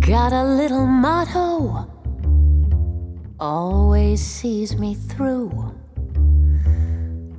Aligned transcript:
Got 0.00 0.34
a 0.34 0.44
little 0.44 0.84
motto, 0.84 1.88
always 3.40 4.20
sees 4.20 4.76
me 4.76 4.94
through. 4.94 5.48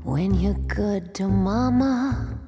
When 0.02 0.34
you're 0.34 0.56
good 0.66 1.14
to 1.16 1.28
mama, 1.28 2.40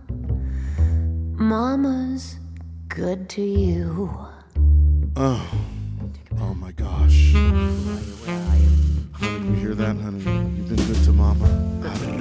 mama's 1.36 2.40
good 2.88 3.30
to 3.30 3.44
you. 3.44 4.10
Oh, 5.16 5.48
oh 6.40 6.56
my 6.56 6.72
gosh. 6.72 7.34
Honey, 9.14 9.50
you 9.50 9.56
hear 9.56 9.76
that, 9.76 9.98
honey? 9.98 10.65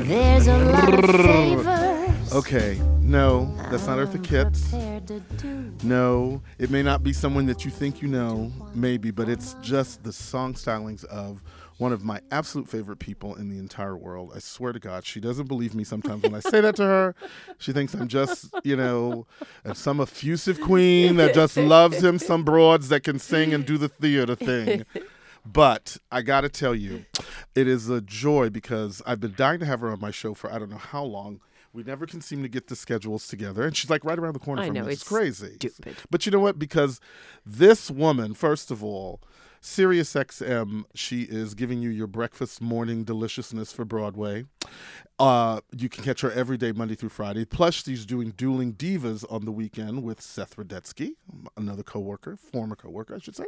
There's 0.04 0.46
a 0.48 0.58
lot 0.58 0.92
of 0.92 1.10
favors. 1.10 2.32
Okay, 2.34 2.78
no, 3.00 3.54
that's 3.70 3.86
not 3.86 3.96
Eartha 3.96 4.22
Kitt. 4.22 4.52
prepared 4.52 5.06
to 5.06 5.20
do. 5.38 5.72
No, 5.82 6.42
it 6.58 6.70
may 6.70 6.82
not 6.82 7.02
be 7.02 7.14
someone 7.14 7.46
that 7.46 7.64
you 7.64 7.70
think 7.70 8.02
you 8.02 8.08
know, 8.08 8.52
maybe, 8.74 9.10
but 9.10 9.30
it's 9.30 9.54
just 9.62 10.02
the 10.04 10.12
song 10.12 10.52
stylings 10.54 11.04
of 11.06 11.42
one 11.78 11.92
of 11.92 12.04
my 12.04 12.20
absolute 12.30 12.68
favorite 12.68 12.98
people 12.98 13.34
in 13.36 13.48
the 13.48 13.58
entire 13.58 13.96
world. 13.96 14.32
I 14.34 14.40
swear 14.40 14.72
to 14.72 14.78
God, 14.78 15.06
she 15.06 15.20
doesn't 15.20 15.48
believe 15.48 15.74
me 15.74 15.84
sometimes 15.84 16.22
when 16.22 16.34
I 16.34 16.40
say 16.40 16.60
that 16.60 16.76
to 16.76 16.84
her. 16.84 17.14
She 17.58 17.72
thinks 17.72 17.94
I'm 17.94 18.08
just, 18.08 18.54
you 18.62 18.76
know, 18.76 19.26
some 19.72 20.00
effusive 20.00 20.60
queen 20.60 21.16
that 21.16 21.34
just 21.34 21.56
loves 21.56 22.04
him, 22.04 22.18
some 22.18 22.44
broads 22.44 22.90
that 22.90 23.04
can 23.04 23.18
sing 23.18 23.54
and 23.54 23.64
do 23.64 23.78
the 23.78 23.88
theater 23.88 24.34
thing. 24.34 24.84
But 25.44 25.98
I 26.10 26.22
got 26.22 26.42
to 26.42 26.48
tell 26.48 26.74
you, 26.74 27.04
it 27.54 27.68
is 27.68 27.88
a 27.88 28.00
joy 28.00 28.50
because 28.50 29.02
I've 29.06 29.20
been 29.20 29.34
dying 29.36 29.60
to 29.60 29.66
have 29.66 29.80
her 29.80 29.90
on 29.90 30.00
my 30.00 30.10
show 30.10 30.34
for 30.34 30.52
I 30.52 30.58
don't 30.58 30.70
know 30.70 30.78
how 30.78 31.04
long. 31.04 31.40
We 31.72 31.82
never 31.82 32.06
can 32.06 32.20
seem 32.20 32.42
to 32.42 32.48
get 32.48 32.68
the 32.68 32.76
schedules 32.76 33.26
together, 33.26 33.64
and 33.64 33.76
she's 33.76 33.90
like 33.90 34.04
right 34.04 34.16
around 34.18 34.34
the 34.34 34.38
corner 34.38 34.62
I 34.62 34.66
from 34.66 34.74
know, 34.74 34.82
us. 34.82 34.92
It's 34.92 35.02
it's 35.02 35.08
crazy. 35.08 35.54
stupid. 35.54 35.96
But 36.08 36.24
you 36.24 36.30
know 36.30 36.38
what? 36.38 36.56
Because 36.56 37.00
this 37.44 37.90
woman, 37.90 38.34
first 38.34 38.70
of 38.70 38.84
all, 38.84 39.20
Sirius 39.64 40.12
XM, 40.12 40.84
she 40.94 41.22
is 41.22 41.54
giving 41.54 41.80
you 41.80 41.88
your 41.88 42.06
breakfast 42.06 42.60
morning 42.60 43.02
deliciousness 43.02 43.72
for 43.72 43.86
Broadway. 43.86 44.44
Uh, 45.18 45.60
you 45.74 45.88
can 45.88 46.04
catch 46.04 46.20
her 46.20 46.30
every 46.30 46.58
day, 46.58 46.70
Monday 46.70 46.94
through 46.94 47.08
Friday. 47.08 47.46
Plus, 47.46 47.82
she's 47.82 48.04
doing 48.04 48.34
Dueling 48.36 48.74
Divas 48.74 49.24
on 49.32 49.46
the 49.46 49.50
weekend 49.50 50.02
with 50.02 50.20
Seth 50.20 50.56
Rudetsky, 50.56 51.12
another 51.56 51.82
coworker, 51.82 52.36
former 52.36 52.76
coworker, 52.76 53.14
I 53.14 53.18
should 53.20 53.36
say. 53.36 53.46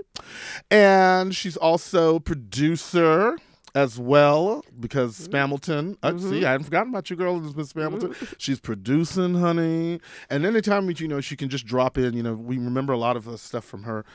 And 0.70 1.36
she's 1.36 1.58
also 1.58 2.18
producer 2.18 3.36
as 3.76 3.98
well 3.98 4.64
because 4.80 5.28
Spamilton. 5.28 5.98
Uh, 6.02 6.16
see, 6.16 6.46
I 6.46 6.52
hadn't 6.52 6.64
forgotten 6.64 6.88
about 6.88 7.10
you, 7.10 7.16
girl, 7.16 7.38
Miss 7.38 7.74
Spamilton. 7.74 8.34
She's 8.38 8.58
producing, 8.58 9.34
honey. 9.34 10.00
And 10.30 10.46
anytime 10.46 10.90
you 10.96 11.06
know 11.06 11.20
she 11.20 11.36
can 11.36 11.50
just 11.50 11.66
drop 11.66 11.98
in. 11.98 12.14
You 12.14 12.22
know, 12.22 12.32
we 12.32 12.56
remember 12.56 12.94
a 12.94 12.98
lot 12.98 13.16
of 13.16 13.26
the 13.26 13.36
stuff 13.36 13.66
from 13.66 13.82
her. 13.82 14.06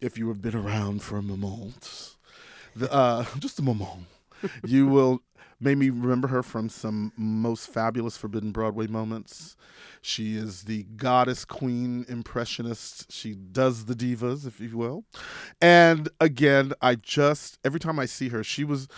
If 0.00 0.16
you 0.16 0.28
have 0.28 0.40
been 0.40 0.54
around 0.54 1.02
for 1.02 1.18
a 1.18 1.22
moment, 1.22 2.14
the, 2.76 2.90
uh, 2.92 3.24
just 3.40 3.58
a 3.58 3.62
moment, 3.62 4.06
you 4.64 4.86
will 4.86 5.22
maybe 5.60 5.90
remember 5.90 6.28
her 6.28 6.42
from 6.42 6.68
some 6.68 7.12
most 7.16 7.68
fabulous 7.68 8.16
Forbidden 8.16 8.52
Broadway 8.52 8.86
moments. 8.86 9.56
She 10.00 10.36
is 10.36 10.62
the 10.62 10.84
goddess 10.84 11.44
queen 11.44 12.04
impressionist. 12.08 13.10
She 13.10 13.34
does 13.34 13.86
the 13.86 13.94
divas, 13.94 14.46
if 14.46 14.60
you 14.60 14.76
will. 14.76 15.04
And 15.60 16.08
again, 16.20 16.72
I 16.80 16.94
just 16.94 17.58
every 17.64 17.80
time 17.80 17.98
I 17.98 18.06
see 18.06 18.28
her, 18.28 18.44
she 18.44 18.64
was 18.64 18.88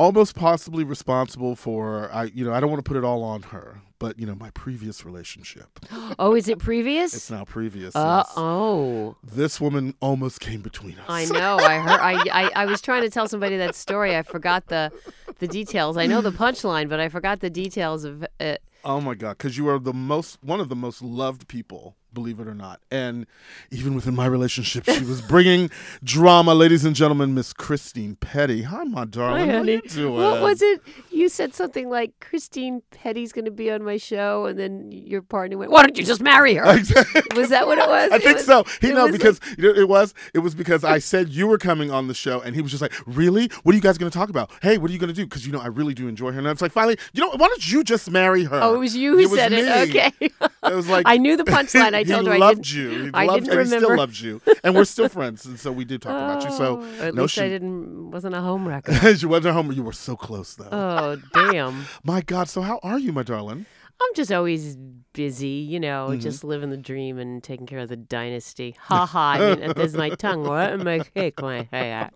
almost 0.00 0.34
possibly 0.34 0.82
responsible 0.82 1.54
for 1.54 2.10
I 2.12 2.24
you 2.24 2.44
know, 2.44 2.52
I 2.52 2.60
don't 2.60 2.70
want 2.70 2.82
to 2.84 2.88
put 2.88 2.96
it 2.96 3.04
all 3.04 3.22
on 3.22 3.42
her, 3.42 3.82
but 3.98 4.18
you 4.18 4.26
know, 4.26 4.34
my 4.34 4.50
previous 4.50 5.04
relationship. 5.04 5.68
Oh, 6.18 6.34
is 6.34 6.48
it 6.48 6.58
previous? 6.58 7.14
It's 7.14 7.30
now 7.30 7.44
previous. 7.44 7.94
Uh 7.94 8.24
yes. 8.26 8.34
oh. 8.36 9.16
This 9.22 9.60
woman 9.60 9.94
almost 10.00 10.40
came 10.40 10.60
between 10.60 10.98
us. 10.98 11.04
I 11.08 11.24
know. 11.26 11.56
I 11.58 11.78
heard. 11.78 12.00
I, 12.00 12.12
I 12.32 12.50
I 12.62 12.66
was 12.66 12.80
trying 12.80 13.02
to 13.02 13.10
tell 13.10 13.28
somebody 13.28 13.56
that 13.58 13.74
story. 13.74 14.16
I 14.16 14.22
forgot 14.22 14.66
the 14.66 14.90
the 15.38 15.46
details. 15.46 15.96
I 15.96 16.06
know 16.06 16.20
the 16.20 16.32
punchline, 16.32 16.88
but 16.88 17.00
I 17.00 17.08
forgot 17.08 17.40
the 17.40 17.50
details 17.50 18.04
of 18.04 18.24
it. 18.40 18.62
Oh 18.84 19.00
my 19.00 19.14
God, 19.14 19.36
because 19.36 19.58
you 19.58 19.68
are 19.68 19.78
the 19.78 19.92
most, 19.92 20.42
one 20.42 20.58
of 20.58 20.70
the 20.70 20.76
most 20.76 21.02
loved 21.02 21.48
people, 21.48 21.96
believe 22.12 22.40
it 22.40 22.46
or 22.48 22.54
not. 22.54 22.80
And 22.90 23.26
even 23.70 23.94
within 23.94 24.14
my 24.14 24.26
relationship, 24.26 24.84
she 24.84 25.04
was 25.04 25.20
bringing 25.20 25.70
drama. 26.04 26.54
Ladies 26.54 26.84
and 26.84 26.94
gentlemen, 26.96 27.34
Miss 27.34 27.52
Christine 27.52 28.16
Pedi. 28.16 28.64
Hi, 28.64 28.84
my 28.84 29.04
darling. 29.04 29.48
Hi, 29.48 29.56
honey. 29.56 29.76
What 29.96 30.42
was 30.42 30.62
it? 30.62 30.80
You 31.10 31.28
said 31.28 31.54
something 31.54 31.88
like 31.88 32.12
Christine 32.20 32.82
Pedi's 32.92 33.32
going 33.32 33.44
to 33.44 33.50
be 33.50 33.70
on 33.70 33.82
my 33.84 33.96
show, 33.96 34.46
and 34.46 34.58
then 34.58 34.90
your 34.92 35.22
partner 35.22 35.58
went, 35.58 35.70
"Why 35.70 35.82
don't 35.82 35.96
you 35.96 36.04
just 36.04 36.20
marry 36.22 36.54
her?" 36.54 36.64
was 37.36 37.48
that 37.50 37.66
what 37.66 37.78
it 37.78 37.88
was? 37.88 38.10
I 38.12 38.16
It 38.16 38.22
think 38.22 38.36
was- 38.38 38.46
so. 38.46 38.64
He 38.80 38.92
know 38.92 39.10
because 39.10 39.40
you 39.58 39.64
know, 39.72 39.80
it 39.80 39.88
was 39.88 40.14
it 40.34 40.38
was 40.40 40.54
because 40.54 40.84
I 40.84 40.98
said 40.98 41.28
you 41.28 41.46
were 41.46 41.58
coming 41.58 41.90
on 41.90 42.08
the 42.08 42.14
show, 42.14 42.40
and 42.40 42.54
he 42.54 42.62
was 42.62 42.70
just 42.70 42.82
like, 42.82 42.92
"Really? 43.06 43.50
What 43.62 43.72
are 43.72 43.76
you 43.76 43.82
guys 43.82 43.98
going 43.98 44.10
to 44.10 44.16
talk 44.18 44.30
about? 44.30 44.50
Hey, 44.62 44.78
what 44.78 44.90
are 44.90 44.92
you 44.92 44.98
going 44.98 45.08
to 45.08 45.14
do?" 45.14 45.24
Because 45.24 45.46
you 45.46 45.52
know 45.52 45.60
I 45.60 45.66
really 45.66 45.94
do 45.94 46.08
enjoy 46.08 46.32
her, 46.32 46.38
and 46.38 46.48
I 46.48 46.50
was 46.52 46.62
like, 46.62 46.72
"Finally, 46.72 46.98
you 47.12 47.20
know, 47.20 47.30
why 47.30 47.46
don't 47.48 47.70
you 47.70 47.84
just 47.84 48.10
marry 48.10 48.44
her?" 48.44 48.60
Oh, 48.62 48.74
it 48.74 48.78
was 48.78 48.96
you 48.96 49.12
who 49.12 49.18
It 49.20 49.30
was 49.30 49.38
said 49.38 49.52
it. 49.52 49.64
me. 49.64 49.98
Okay. 49.98 50.30
It 50.62 50.74
was 50.74 50.88
like 50.88 51.04
I 51.06 51.16
knew 51.16 51.36
the 51.36 51.44
punchline. 51.44 51.94
I 51.94 52.02
told 52.04 52.22
he 52.22 52.28
her 52.28 52.34
I 52.34 52.38
loved 52.38 52.62
didn't. 52.64 52.74
you. 52.94 53.04
He 53.04 53.10
I 53.14 53.24
loved, 53.24 53.44
didn't 53.44 53.58
and 53.58 53.60
he 53.60 53.66
still 53.66 53.80
remember. 53.80 53.96
loves 53.96 54.20
you, 54.22 54.42
and 54.62 54.74
we're 54.74 54.84
still 54.84 55.08
friends. 55.18 55.46
And 55.46 55.58
so 55.58 55.72
we 55.72 55.84
did 55.84 56.02
talk 56.02 56.12
about 56.12 56.44
you. 56.44 56.50
So 56.56 56.80
Oh, 56.82 57.02
at 57.06 57.14
no, 57.14 57.22
least 57.22 57.34
she 57.34 57.42
I 57.42 57.48
didn't. 57.48 58.10
Wasn't 58.10 58.34
a 58.34 58.40
home 58.40 58.68
wrecker. 58.68 58.92
you 59.10 59.28
wasn't 59.28 59.46
a 59.46 59.52
home. 59.54 59.72
You 59.72 59.82
were 59.82 59.92
so 59.92 60.16
close 60.16 60.54
though. 60.54 60.68
oh 60.70 61.16
damn. 61.32 61.86
my 62.04 62.20
God. 62.20 62.48
So 62.48 62.60
how 62.62 62.78
are 62.82 62.98
you, 62.98 63.12
my 63.12 63.22
darling? 63.22 63.66
I'm 64.02 64.14
just 64.14 64.32
always 64.32 64.76
busy, 65.12 65.46
you 65.48 65.78
know, 65.78 66.08
Mm-hmm. 66.10 66.20
just 66.20 66.42
living 66.42 66.70
the 66.70 66.78
dream 66.78 67.18
and 67.18 67.42
taking 67.42 67.66
care 67.66 67.80
of 67.80 67.88
the 67.90 67.96
dynasty. 67.98 68.74
Ha 68.80 69.04
ha. 69.06 69.32
I 69.32 69.54
mean, 69.56 69.72
there's 69.76 69.94
my 69.94 70.08
tongue. 70.10 70.44
What 70.44 70.70
am 70.72 70.88
I 70.88 71.00
cake 71.00 71.40
when 71.42 71.68
I? 71.72 72.08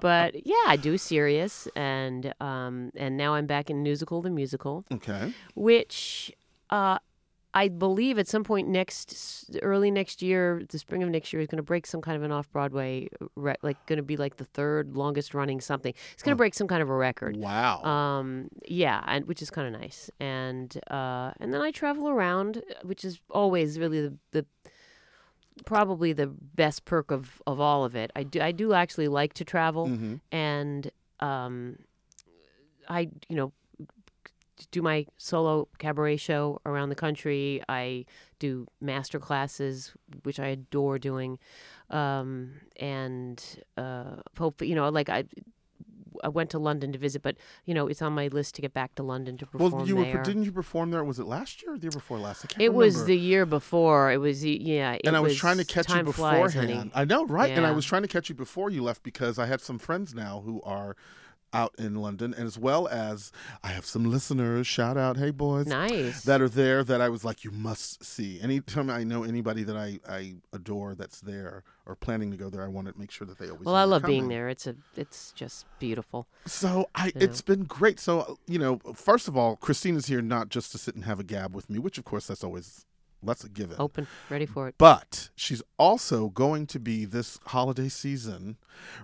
But 0.00 0.46
yeah, 0.46 0.54
I 0.66 0.76
do 0.76 0.96
Sirius, 0.96 1.68
and 1.76 2.32
um, 2.40 2.92
and 2.96 3.16
now 3.16 3.34
I'm 3.34 3.46
back 3.46 3.68
in 3.68 3.84
Newsical, 3.84 4.22
the 4.22 4.30
musical, 4.30 4.84
Okay. 4.92 5.32
which 5.54 6.32
uh, 6.70 6.98
I 7.54 7.68
believe 7.68 8.18
at 8.18 8.26
some 8.26 8.44
point 8.44 8.68
next, 8.68 9.50
early 9.62 9.90
next 9.90 10.22
year, 10.22 10.62
the 10.68 10.78
spring 10.78 11.02
of 11.02 11.10
next 11.10 11.32
year, 11.32 11.42
is 11.42 11.48
going 11.48 11.58
to 11.58 11.62
break 11.62 11.86
some 11.86 12.00
kind 12.00 12.16
of 12.16 12.22
an 12.22 12.32
off 12.32 12.50
Broadway, 12.50 13.08
re- 13.36 13.56
like 13.62 13.84
going 13.86 13.98
to 13.98 14.02
be 14.02 14.16
like 14.16 14.36
the 14.36 14.44
third 14.44 14.96
longest 14.96 15.34
running 15.34 15.60
something. 15.60 15.92
It's 16.14 16.22
going 16.22 16.32
to 16.32 16.36
break 16.36 16.54
some 16.54 16.66
kind 16.66 16.82
of 16.82 16.88
a 16.88 16.94
record. 16.94 17.36
Wow. 17.36 17.82
Um, 17.82 18.48
yeah, 18.66 19.02
and 19.06 19.26
which 19.26 19.42
is 19.42 19.50
kind 19.50 19.74
of 19.74 19.80
nice. 19.80 20.10
And 20.18 20.74
uh, 20.90 21.32
and 21.40 21.52
then 21.52 21.60
I 21.60 21.70
travel 21.72 22.08
around, 22.08 22.62
which 22.84 23.04
is 23.04 23.20
always 23.30 23.78
really 23.78 24.00
the, 24.08 24.16
the 24.30 24.46
probably 25.66 26.14
the 26.14 26.26
best 26.26 26.86
perk 26.86 27.10
of, 27.10 27.42
of 27.46 27.60
all 27.60 27.84
of 27.84 27.94
it. 27.94 28.10
I 28.16 28.22
do 28.22 28.40
I 28.40 28.52
do 28.52 28.72
actually 28.72 29.08
like 29.08 29.34
to 29.34 29.44
travel, 29.44 29.88
hmm 29.88 30.14
and 30.30 30.90
um, 31.20 31.78
I 32.88 33.10
you 33.28 33.36
know 33.36 33.52
do 34.70 34.82
my 34.82 35.06
solo 35.16 35.68
cabaret 35.78 36.16
show 36.16 36.60
around 36.64 36.88
the 36.88 36.94
country. 36.94 37.62
I 37.68 38.04
do 38.38 38.66
master 38.80 39.18
classes, 39.18 39.92
which 40.22 40.38
I 40.40 40.48
adore 40.48 40.98
doing, 40.98 41.38
um, 41.90 42.52
and 42.76 43.42
uh, 43.76 44.16
hope 44.38 44.62
you 44.62 44.74
know 44.74 44.88
like 44.88 45.08
I. 45.08 45.24
I 46.22 46.28
went 46.28 46.50
to 46.50 46.58
London 46.58 46.92
to 46.92 46.98
visit, 46.98 47.22
but 47.22 47.36
you 47.64 47.72
know 47.72 47.88
it's 47.88 48.02
on 48.02 48.12
my 48.12 48.28
list 48.28 48.54
to 48.56 48.62
get 48.62 48.74
back 48.74 48.94
to 48.96 49.02
London 49.02 49.38
to 49.38 49.46
perform 49.46 49.72
Well, 49.72 49.88
you 49.88 49.96
were 49.96 50.04
there. 50.04 50.22
didn't 50.22 50.44
you 50.44 50.52
perform 50.52 50.90
there? 50.90 51.02
Was 51.02 51.18
it 51.18 51.24
last 51.24 51.62
year 51.62 51.72
or 51.72 51.78
the 51.78 51.84
year 51.84 51.90
before 51.90 52.18
last? 52.18 52.54
It 52.60 52.74
was 52.74 53.06
the 53.06 53.16
year 53.16 53.46
before. 53.46 54.12
It 54.12 54.18
was 54.18 54.44
yeah. 54.44 54.92
It 54.92 55.00
and 55.06 55.16
I 55.16 55.20
was, 55.20 55.34
trying 55.34 55.56
to 55.56 55.64
catch 55.64 55.88
you 55.88 55.96
time 55.96 56.12
flies, 56.12 56.54
beforehand. 56.54 56.92
I 56.94 57.06
know, 57.06 57.24
right? 57.26 57.50
And 57.50 57.66
I 57.66 57.72
was 57.72 57.86
trying 57.86 58.02
to 58.02 58.08
catch 58.08 58.28
you 58.28 58.34
before 58.34 58.70
you 58.70 58.82
left 58.82 59.02
because 59.02 59.38
I 59.38 59.46
have 59.46 59.62
some 59.62 59.78
friends 59.78 60.14
now 60.14 60.42
who 60.44 60.60
are 60.62 60.96
out 61.52 61.74
in 61.78 61.96
London, 61.96 62.34
and 62.36 62.46
as 62.46 62.58
well 62.58 62.88
as 62.88 63.30
I 63.62 63.68
have 63.68 63.84
some 63.86 64.04
listeners. 64.10 64.66
Shout 64.66 64.96
out, 64.96 65.16
hey 65.16 65.30
boys, 65.30 65.66
Nice. 65.66 66.22
that 66.24 66.40
are 66.40 66.48
there 66.48 66.82
that 66.84 67.00
I 67.00 67.08
was 67.08 67.24
like, 67.24 67.44
you 67.44 67.50
must 67.50 68.04
see. 68.04 68.40
Anytime 68.40 68.88
I 68.90 69.04
know 69.04 69.22
anybody 69.24 69.62
that 69.64 69.76
I 69.76 69.98
I 70.08 70.34
adore 70.52 70.94
that's 70.94 71.20
there 71.20 71.62
or 71.86 71.94
planning 71.96 72.30
to 72.30 72.36
go 72.36 72.48
there, 72.48 72.62
I 72.62 72.68
want 72.68 72.86
to 72.88 72.98
make 72.98 73.10
sure 73.10 73.26
that 73.26 73.38
they 73.38 73.48
always. 73.48 73.64
well, 73.66 73.74
I 73.74 73.84
love 73.84 74.04
being 74.04 74.28
there. 74.28 74.48
It's 74.48 74.66
a 74.66 74.74
it's 74.96 75.32
just 75.32 75.66
beautiful. 75.78 76.26
So 76.46 76.88
I, 76.94 77.06
Yeah. 77.06 77.12
it's 77.24 77.40
been 77.42 77.64
great. 77.64 77.98
So 78.00 78.38
you 78.46 78.58
know, 78.58 78.78
first 78.94 79.28
of 79.28 79.36
all, 79.36 79.56
Christine 79.56 79.96
is 79.96 80.06
here 80.06 80.22
not 80.22 80.48
just 80.48 80.72
to 80.72 80.78
sit 80.78 80.94
and 80.94 81.04
have 81.04 81.20
a 81.20 81.24
gab 81.24 81.54
with 81.54 81.68
me, 81.68 81.78
which 81.78 81.98
of 81.98 82.04
course 82.04 82.26
that's 82.28 82.44
always 82.44 82.86
that's 83.22 83.44
give 83.44 83.70
it. 83.70 83.78
Open, 83.78 84.06
ready 84.30 84.46
for 84.46 84.68
it. 84.68 84.74
But 84.78 85.30
she's 85.36 85.62
also 85.78 86.28
going 86.28 86.66
to 86.68 86.80
be 86.80 87.04
this 87.04 87.38
holiday 87.46 87.88
season 87.88 88.56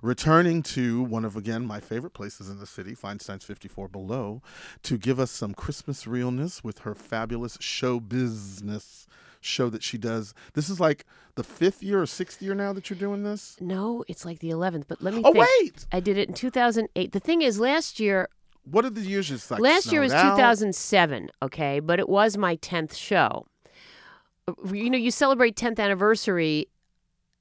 returning 0.02 0.62
to 0.62 1.02
one 1.02 1.24
of, 1.24 1.36
again, 1.36 1.66
my 1.66 1.80
favorite 1.80 2.14
places 2.14 2.48
in 2.48 2.58
the 2.58 2.66
city, 2.66 2.94
Feinstein's 2.94 3.44
54 3.44 3.88
Below, 3.88 4.42
to 4.82 4.98
give 4.98 5.20
us 5.20 5.30
some 5.30 5.54
Christmas 5.54 6.06
realness 6.06 6.64
with 6.64 6.80
her 6.80 6.94
fabulous 6.94 7.54
Snow 7.60 8.00
Bizness 8.00 9.06
show 9.40 9.70
that 9.70 9.82
she 9.82 9.98
does. 9.98 10.34
This 10.54 10.68
is 10.68 10.80
like 10.80 11.04
the 11.36 11.44
fifth 11.44 11.82
year 11.82 12.02
or 12.02 12.06
sixth 12.06 12.42
year 12.42 12.54
now 12.54 12.72
that 12.72 12.90
you're 12.90 12.98
doing 12.98 13.22
this? 13.22 13.56
No, 13.60 14.04
it's 14.08 14.24
like 14.24 14.40
the 14.40 14.50
11th. 14.50 14.84
But 14.88 15.00
let 15.00 15.14
me 15.14 15.22
Oh, 15.24 15.32
think. 15.32 15.46
wait! 15.60 15.86
I 15.92 16.00
did 16.00 16.18
it 16.18 16.28
in 16.28 16.34
2008. 16.34 17.12
The 17.12 17.20
thing 17.20 17.42
is, 17.42 17.60
last 17.60 18.00
year 18.00 18.28
what 18.70 18.84
are 18.84 18.90
the 18.90 19.00
years 19.00 19.28
just 19.28 19.50
like? 19.50 19.60
Last 19.60 19.90
year 19.92 20.00
was 20.02 20.10
snowed 20.12 20.24
out? 20.26 20.36
2007, 20.36 21.30
okay, 21.42 21.80
but 21.80 21.98
it 21.98 22.08
was 22.08 22.36
my 22.36 22.56
10th 22.56 22.94
show. 22.94 23.46
You 24.72 24.90
know, 24.90 24.98
you 24.98 25.10
celebrate 25.10 25.56
10th 25.56 25.78
anniversary, 25.78 26.68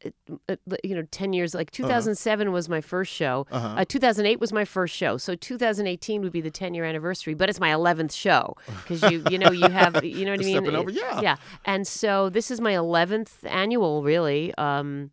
uh, 0.05 0.09
uh, 0.49 0.75
you 0.83 0.95
know, 0.95 1.03
10 1.09 1.33
years. 1.33 1.53
Like 1.53 1.71
2007 1.71 2.51
was 2.51 2.69
my 2.69 2.81
first 2.81 3.11
show. 3.11 3.47
Uh-huh. 3.51 3.75
Uh, 3.79 3.85
2008 3.85 4.39
was 4.39 4.53
my 4.53 4.65
first 4.65 4.95
show. 4.95 5.17
So 5.17 5.35
2018 5.35 6.21
would 6.21 6.31
be 6.31 6.41
the 6.41 6.51
10 6.51 6.73
year 6.73 6.85
anniversary, 6.85 7.33
but 7.33 7.49
it's 7.49 7.59
my 7.59 7.69
11th 7.69 8.13
show 8.13 8.55
because 8.83 9.01
you, 9.11 9.23
you 9.29 9.37
know, 9.37 9.51
you 9.51 9.69
have, 9.69 10.03
you 10.03 10.25
know 10.25 10.31
what 10.31 10.39
I 10.41 10.43
mean? 10.43 10.55
stepping 10.55 10.75
over, 10.75 10.91
yeah. 10.91 11.21
Yeah. 11.21 11.35
And 11.65 11.87
so 11.87 12.29
this 12.29 12.51
is 12.51 12.61
my 12.61 12.73
11th 12.73 13.45
annual, 13.45 14.03
really. 14.03 14.53
Um, 14.57 15.11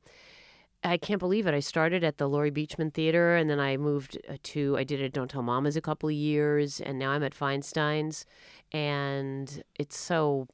I 0.84 0.98
can't 0.98 1.18
believe 1.18 1.46
it. 1.46 1.54
I 1.54 1.60
started 1.60 2.04
at 2.04 2.18
the 2.18 2.28
Laurie 2.28 2.50
Beechman 2.50 2.92
Theater, 2.92 3.36
and 3.36 3.48
then 3.48 3.58
I 3.58 3.78
moved 3.78 4.18
uh, 4.28 4.36
to 4.42 4.76
I 4.76 4.84
did 4.84 5.00
it 5.00 5.12
Don't 5.14 5.30
Tell 5.30 5.42
Mamas 5.42 5.76
a 5.76 5.80
couple 5.80 6.10
of 6.10 6.14
years, 6.14 6.78
and 6.80 6.98
now 6.98 7.12
I'm 7.12 7.22
at 7.22 7.34
Feinstein's, 7.34 8.26
and 8.72 9.62
it's 9.76 9.96
so. 9.96 10.46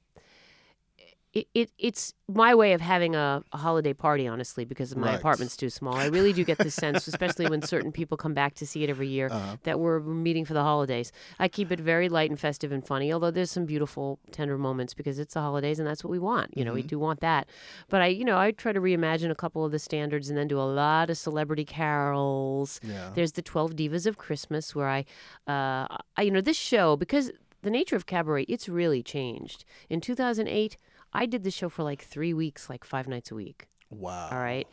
It, 1.32 1.46
it 1.54 1.70
it's 1.78 2.12
my 2.28 2.56
way 2.56 2.72
of 2.72 2.80
having 2.80 3.14
a, 3.14 3.44
a 3.52 3.56
holiday 3.56 3.92
party, 3.92 4.26
honestly, 4.26 4.64
because 4.64 4.96
my 4.96 5.10
Right. 5.10 5.18
apartment's 5.20 5.56
too 5.56 5.70
small. 5.70 6.00
I 6.00 6.06
really 6.06 6.32
do 6.32 6.44
get 6.44 6.58
the 6.58 6.72
sense, 6.72 7.06
especially 7.06 7.46
when 7.46 7.62
certain 7.62 7.92
people 7.92 8.16
come 8.16 8.34
back 8.34 8.54
to 8.54 8.66
see 8.66 8.82
it 8.82 8.90
every 8.90 9.06
year, 9.06 9.28
Uh-huh. 9.30 9.56
that 9.62 9.78
we're 9.78 10.00
meeting 10.00 10.44
for 10.44 10.54
the 10.54 10.62
holidays. 10.64 11.12
I 11.38 11.46
keep 11.46 11.70
it 11.70 11.78
very 11.78 12.08
light 12.08 12.30
and 12.30 12.38
festive 12.40 12.72
and 12.72 12.84
funny, 12.84 13.12
although 13.12 13.30
there's 13.30 13.50
some 13.52 13.64
beautiful, 13.64 14.18
tender 14.32 14.58
moments 14.58 14.92
because 14.92 15.20
it's 15.20 15.34
the 15.34 15.40
holidays 15.40 15.78
and 15.78 15.86
that's 15.86 16.02
what 16.02 16.10
we 16.10 16.18
want. 16.18 16.56
You 16.56 16.64
know, 16.64 16.72
we 16.72 16.82
do 16.82 16.98
want 16.98 17.20
that. 17.20 17.48
But 17.88 18.02
I, 18.02 18.06
you 18.08 18.24
know, 18.24 18.36
I 18.36 18.50
try 18.50 18.72
to 18.72 18.80
reimagine 18.80 19.30
a 19.30 19.36
couple 19.36 19.64
of 19.64 19.70
the 19.70 19.78
standards 19.78 20.30
and 20.30 20.36
then 20.36 20.48
do 20.48 20.58
a 20.58 20.66
lot 20.66 21.10
of 21.10 21.16
celebrity 21.18 21.64
carols. 21.64 22.80
Yeah. 22.82 23.10
There's 23.14 23.32
the 23.32 23.42
12 23.42 23.74
Divas 23.76 24.06
of 24.06 24.18
Christmas 24.18 24.74
where 24.74 24.88
I, 24.88 25.04
uh, 25.46 25.86
I, 26.16 26.22
you 26.22 26.30
know, 26.30 26.40
this 26.40 26.56
show, 26.56 26.96
because 26.96 27.30
the 27.62 27.70
nature 27.70 27.94
of 27.96 28.06
cabaret, 28.06 28.44
it's 28.44 28.68
really 28.68 29.02
changed. 29.02 29.64
In 29.88 30.00
2008, 30.00 30.76
I 31.12 31.26
did 31.26 31.44
the 31.44 31.50
show 31.50 31.68
for 31.68 31.82
like 31.82 32.02
three 32.02 32.32
weeks, 32.34 32.68
like 32.70 32.84
five 32.84 33.08
nights 33.08 33.30
a 33.30 33.34
week. 33.34 33.68
Wow. 33.90 34.28
All 34.30 34.38
right. 34.38 34.66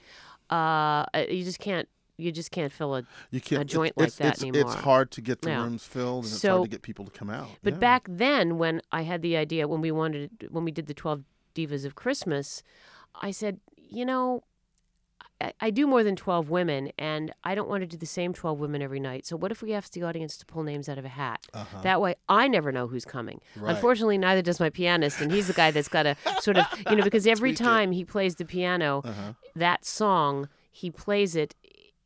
Uh, 0.50 1.06
you 1.30 1.44
just 1.44 1.60
can't, 1.60 1.88
you 2.18 2.32
just 2.32 2.52
can't 2.52 2.72
fill 2.72 2.96
a 2.96 3.04
You 3.32 3.42
can't 3.42 3.60
a 3.60 3.62
it's- 3.62 3.74
joint 3.74 3.98
like 3.98 4.08
it's, 4.08 4.18
that 4.18 4.34
it's, 4.34 4.42
anymore. 4.44 4.62
It's 4.62 4.74
hard 4.76 5.12
to 5.12 5.22
get 5.22 5.42
the 5.42 5.50
Yeah. 5.50 5.64
rooms 5.64 5.84
filled, 5.84 6.26
and 6.26 6.34
it's 6.34 6.42
hard 6.46 6.64
to 6.64 6.70
get 6.70 6.82
people 6.82 7.06
to 7.06 7.12
come 7.12 7.30
out. 7.30 7.50
But 7.64 7.74
Yeah. 7.74 7.80
back 7.80 8.08
then, 8.10 8.58
when 8.58 8.82
I 8.92 9.02
had 9.04 9.22
the 9.22 9.36
idea, 9.38 9.68
when 9.68 9.82
we 9.82 9.92
wanted, 9.92 10.48
when 10.52 10.64
we 10.64 10.72
did 10.72 10.88
the 10.88 10.94
Twelve 10.94 11.24
Divas 11.56 11.86
of 11.86 11.96
Christmas, 11.96 12.64
I 13.16 13.32
said, 13.32 13.60
you 13.76 14.06
know, 14.06 14.44
I, 15.62 15.70
do 15.70 15.86
more 15.86 16.04
than 16.04 16.16
twelve 16.16 16.50
women, 16.50 16.92
and 16.98 17.32
I 17.44 17.54
don't 17.54 17.70
want 17.70 17.82
to 17.82 17.88
do 17.88 17.96
the 17.98 18.06
same 18.08 18.34
twelve 18.34 18.60
women 18.60 18.82
every 18.82 19.00
night. 19.00 19.26
So 19.26 19.36
what 19.38 19.52
if 19.52 19.62
we 19.62 19.74
ask 19.74 19.92
the 19.94 20.02
audience 20.04 20.36
to 20.38 20.46
pull 20.46 20.64
names 20.64 20.90
out 20.90 20.98
of 20.98 21.06
a 21.06 21.10
hat? 21.10 21.46
Uh-huh. 21.54 21.82
That 21.82 22.02
way, 22.02 22.16
I 22.28 22.48
never 22.48 22.72
know 22.72 22.88
who's 22.88 23.06
coming. 23.06 23.40
Right. 23.56 23.76
Unfortunately, 23.76 24.18
neither 24.18 24.42
does 24.42 24.60
my 24.60 24.70
pianist, 24.72 25.22
and 25.22 25.32
he's 25.32 25.46
the 25.48 25.54
guy 25.54 25.70
that's 25.72 25.90
got 25.90 26.04
to 26.04 26.16
sort 26.42 26.58
of, 26.58 26.66
you 26.90 26.96
know, 26.96 27.04
because 27.04 27.28
every 27.28 27.52
Tweak 27.52 27.62
it. 27.62 27.64
time 27.64 27.92
he 27.92 28.04
plays 28.04 28.36
the 28.36 28.46
piano, 28.46 29.02
Uh-huh. 29.06 29.34
that 29.56 29.86
song, 29.86 30.50
he 30.72 30.90
plays 30.90 31.36
it 31.36 31.54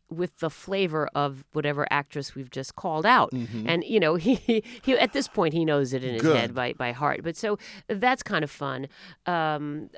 with 0.10 0.40
the 0.40 0.50
flavor 0.50 1.08
of 1.16 1.46
whatever 1.54 1.88
actress 1.90 2.36
we've 2.36 2.52
just 2.52 2.76
called 2.76 3.06
out. 3.06 3.32
And 3.32 3.82
you 3.86 3.98
know, 3.98 4.16
he, 4.16 4.36
he 4.48 4.62
he 4.84 4.98
at 5.00 5.14
this 5.14 5.30
point 5.30 5.54
he 5.54 5.64
knows 5.64 5.94
it 5.94 6.04
in 6.04 6.16
his 6.16 6.22
Good. 6.22 6.36
head 6.36 6.54
by 6.54 6.74
by 6.74 6.92
heart. 6.92 7.22
But 7.24 7.38
so 7.38 7.58
that's 7.88 8.22
kind 8.24 8.44
of 8.44 8.52
fun. 8.52 8.90
Um, 9.26 9.90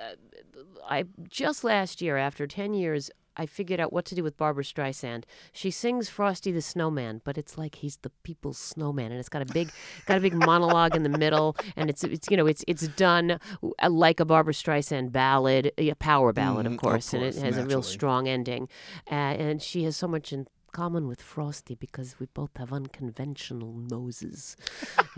I 0.88 1.06
just 1.28 1.64
last 1.64 2.00
year, 2.02 2.18
after 2.18 2.46
ten 2.46 2.76
years. 2.76 3.10
I 3.36 3.46
figured 3.46 3.80
out 3.80 3.92
what 3.92 4.06
to 4.06 4.16
do 4.16 4.24
with 4.24 4.38
Barbra 4.38 4.64
Streisand. 4.64 5.24
She 5.52 5.72
sings 5.72 6.10
Frosty 6.10 6.52
the 6.52 6.62
Snowman, 6.62 7.22
but 7.24 7.38
it's 7.38 7.58
like 7.58 7.76
he's 7.76 7.98
the 7.98 8.12
people's 8.24 8.58
snowman, 8.58 9.12
and 9.12 9.20
it's 9.20 9.30
got 9.30 9.42
a 9.42 9.54
big, 9.54 9.70
got 10.06 10.18
a 10.18 10.22
big 10.22 10.34
monologue 10.34 10.96
in 10.96 11.04
the 11.04 11.10
middle, 11.10 11.56
and 11.76 11.90
it's 11.90 12.04
it's 12.04 12.30
you 12.30 12.38
know 12.38 12.46
it's 12.46 12.64
it's 12.68 12.88
done 12.90 13.40
uh, 13.82 13.90
like 13.90 14.20
a 14.20 14.26
Barbra 14.26 14.54
Streisand 14.54 15.12
ballad, 15.12 15.72
a 15.78 15.94
power 15.96 16.32
ballad, 16.34 16.66
Mhm, 16.66 16.68
of 16.68 16.74
of 16.74 16.80
course, 16.80 17.14
and 17.14 17.24
it 17.24 17.34
course, 17.34 17.44
has 17.44 17.58
a 17.58 17.66
real 17.66 17.82
strong 17.82 18.28
ending, 18.28 18.70
uh, 19.12 19.14
and 19.16 19.62
she 19.62 19.84
has 19.84 19.96
so 19.98 20.08
much 20.08 20.32
in 20.34 20.48
common 20.72 21.08
with 21.08 21.22
Frosty 21.22 21.76
because 21.76 22.16
we 22.20 22.26
both 22.34 22.50
have 22.58 22.74
unconventional 22.74 23.74
noses. 23.74 24.56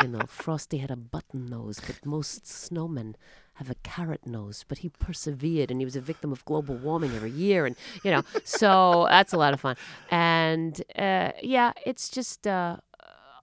you 0.02 0.08
know, 0.08 0.26
Frosty 0.28 0.80
had 0.80 0.92
a 0.92 0.98
button 0.98 1.46
nose, 1.46 1.80
but 1.86 2.06
most 2.06 2.44
snowmen 2.46 3.16
have 3.56 3.69
a 3.69 3.75
carrot 3.84 4.25
nose. 4.25 4.63
But 4.68 4.80
he 4.80 4.90
persevered, 4.90 5.72
and 5.72 5.81
he 5.81 5.86
was 5.86 5.96
a 5.96 6.02
victim 6.02 6.31
of 6.31 6.46
global 6.46 6.75
warming 6.75 7.16
every 7.16 7.31
year, 7.31 7.66
and 7.66 7.75
you 8.04 8.12
know, 8.12 8.24
so 8.44 9.07
that's 9.10 9.34
a 9.34 9.38
lot 9.38 9.54
of 9.54 9.62
fun. 9.62 9.75
And 10.10 10.81
uh, 10.98 11.31
yeah, 11.42 11.74
it's 11.86 12.10
just 12.10 12.48
uh, 12.48 12.78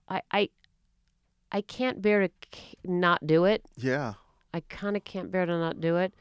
I 0.09 0.21
I 0.31 0.49
I 1.51 1.61
can't 1.61 2.01
bear 2.01 2.27
to 2.27 2.29
not 2.83 3.25
do 3.27 3.45
it. 3.45 3.63
Yeah. 3.77 4.13
I 4.53 4.61
kind 4.69 4.95
of 4.95 5.03
can't 5.03 5.31
bear 5.31 5.45
to 5.45 5.57
not 5.57 5.81
do 5.81 5.97
it, 5.97 6.13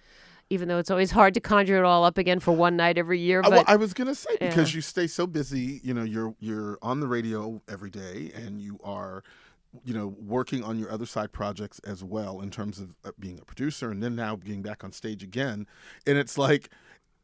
even 0.49 0.69
though 0.69 0.79
it's 0.79 0.91
always 0.91 1.11
hard 1.11 1.35
to 1.35 1.41
conjure 1.41 1.79
it 1.79 1.85
all 1.85 2.05
up 2.05 2.17
again 2.17 2.41
for 2.41 2.53
one 2.53 2.77
night 2.77 2.97
every 2.97 3.19
year. 3.19 3.43
But 3.43 3.51
well, 3.51 3.65
I 3.67 3.77
was 3.77 3.93
gonna 3.93 4.15
say 4.15 4.37
yeah. 4.41 4.49
because 4.49 4.75
you 4.75 4.81
stay 4.81 5.07
so 5.07 5.27
busy, 5.27 5.81
you 5.83 5.93
know, 5.93 6.03
you're 6.03 6.35
you're 6.41 6.79
on 6.81 7.01
the 7.01 7.09
radio 7.09 7.61
every 7.69 7.91
day, 7.91 8.31
and 8.35 8.61
you 8.61 8.79
are, 8.83 9.23
you 9.85 9.95
know, 9.95 10.15
working 10.19 10.63
on 10.63 10.79
your 10.79 10.91
other 10.91 11.07
side 11.07 11.33
projects 11.33 11.79
as 11.81 12.05
well 12.05 12.41
in 12.41 12.51
terms 12.51 12.79
of 12.79 12.95
uh, 13.05 13.11
being 13.19 13.39
a 13.41 13.45
producer, 13.45 13.91
and 13.91 14.03
then 14.03 14.15
now 14.15 14.37
being 14.37 14.63
back 14.63 14.85
on 14.85 14.93
stage 14.93 15.23
again, 15.23 15.67
and 16.07 16.19
it's 16.19 16.39
like. 16.39 16.71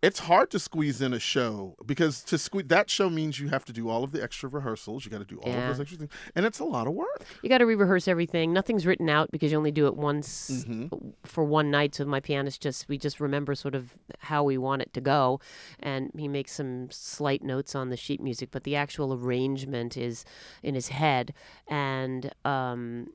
It's 0.01 0.21
hard 0.21 0.51
to 0.53 0.61
squeeze 0.61 1.03
in 1.03 1.13
a 1.13 1.19
show 1.19 1.75
because 1.85 2.23
to 2.25 2.39
squeeze 2.39 2.67
that 2.69 2.89
show 2.89 3.11
means 3.11 3.41
you 3.41 3.49
have 3.49 3.65
to 3.65 3.73
do 3.73 3.89
all 3.89 4.05
of 4.05 4.13
the 4.13 4.23
extra 4.23 4.49
rehearsals. 4.49 5.05
You 5.05 5.11
got 5.11 5.19
to 5.19 5.25
do 5.25 5.39
all 5.41 5.51
Yeah. 5.51 5.63
of 5.63 5.69
those 5.77 5.81
extra 5.81 5.99
things, 5.99 6.13
and 6.37 6.47
it's 6.47 6.61
a 6.61 6.65
lot 6.65 6.87
of 6.87 6.93
work. 6.93 7.25
you 7.43 7.49
got 7.49 7.59
to 7.59 7.67
re-rehearse 7.67 8.07
everything. 8.07 8.53
Nothing's 8.53 8.87
written 8.87 9.09
out 9.09 9.33
because 9.33 9.51
you 9.51 9.59
only 9.59 9.73
do 9.73 9.89
it 9.89 9.97
once 9.97 10.51
Mm-hmm. 10.69 10.97
for 11.25 11.43
one 11.43 11.73
night. 11.73 11.97
So 11.97 12.05
my 12.05 12.21
pianist 12.21 12.63
just 12.63 12.89
we 12.89 12.97
just 12.97 13.19
remember 13.19 13.57
sort 13.57 13.75
of 13.75 13.95
how 14.21 14.45
we 14.45 14.57
want 14.57 14.83
it 14.83 14.93
to 14.93 15.01
go, 15.01 15.41
and 15.81 16.13
he 16.17 16.29
makes 16.29 16.53
some 16.53 16.89
slight 16.93 17.43
notes 17.43 17.75
on 17.75 17.89
the 17.91 17.97
sheet 17.97 18.21
music, 18.21 18.51
but 18.53 18.63
the 18.63 18.77
actual 18.77 19.13
arrangement 19.15 19.97
is 19.97 20.25
in 20.63 20.77
his 20.77 20.89
head. 20.89 21.35
And 21.67 22.31
um, 22.45 23.09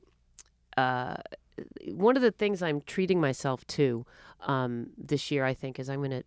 uh, 0.76 1.16
one 1.92 2.16
of 2.16 2.22
the 2.22 2.30
things 2.30 2.62
I'm 2.62 2.82
treating 2.82 3.22
myself 3.22 3.66
to 3.68 4.04
um, 4.42 4.90
this 4.98 5.30
year, 5.30 5.46
I 5.46 5.54
think, 5.54 5.78
is 5.78 5.88
I'm 5.88 6.00
going 6.00 6.10
to 6.10 6.24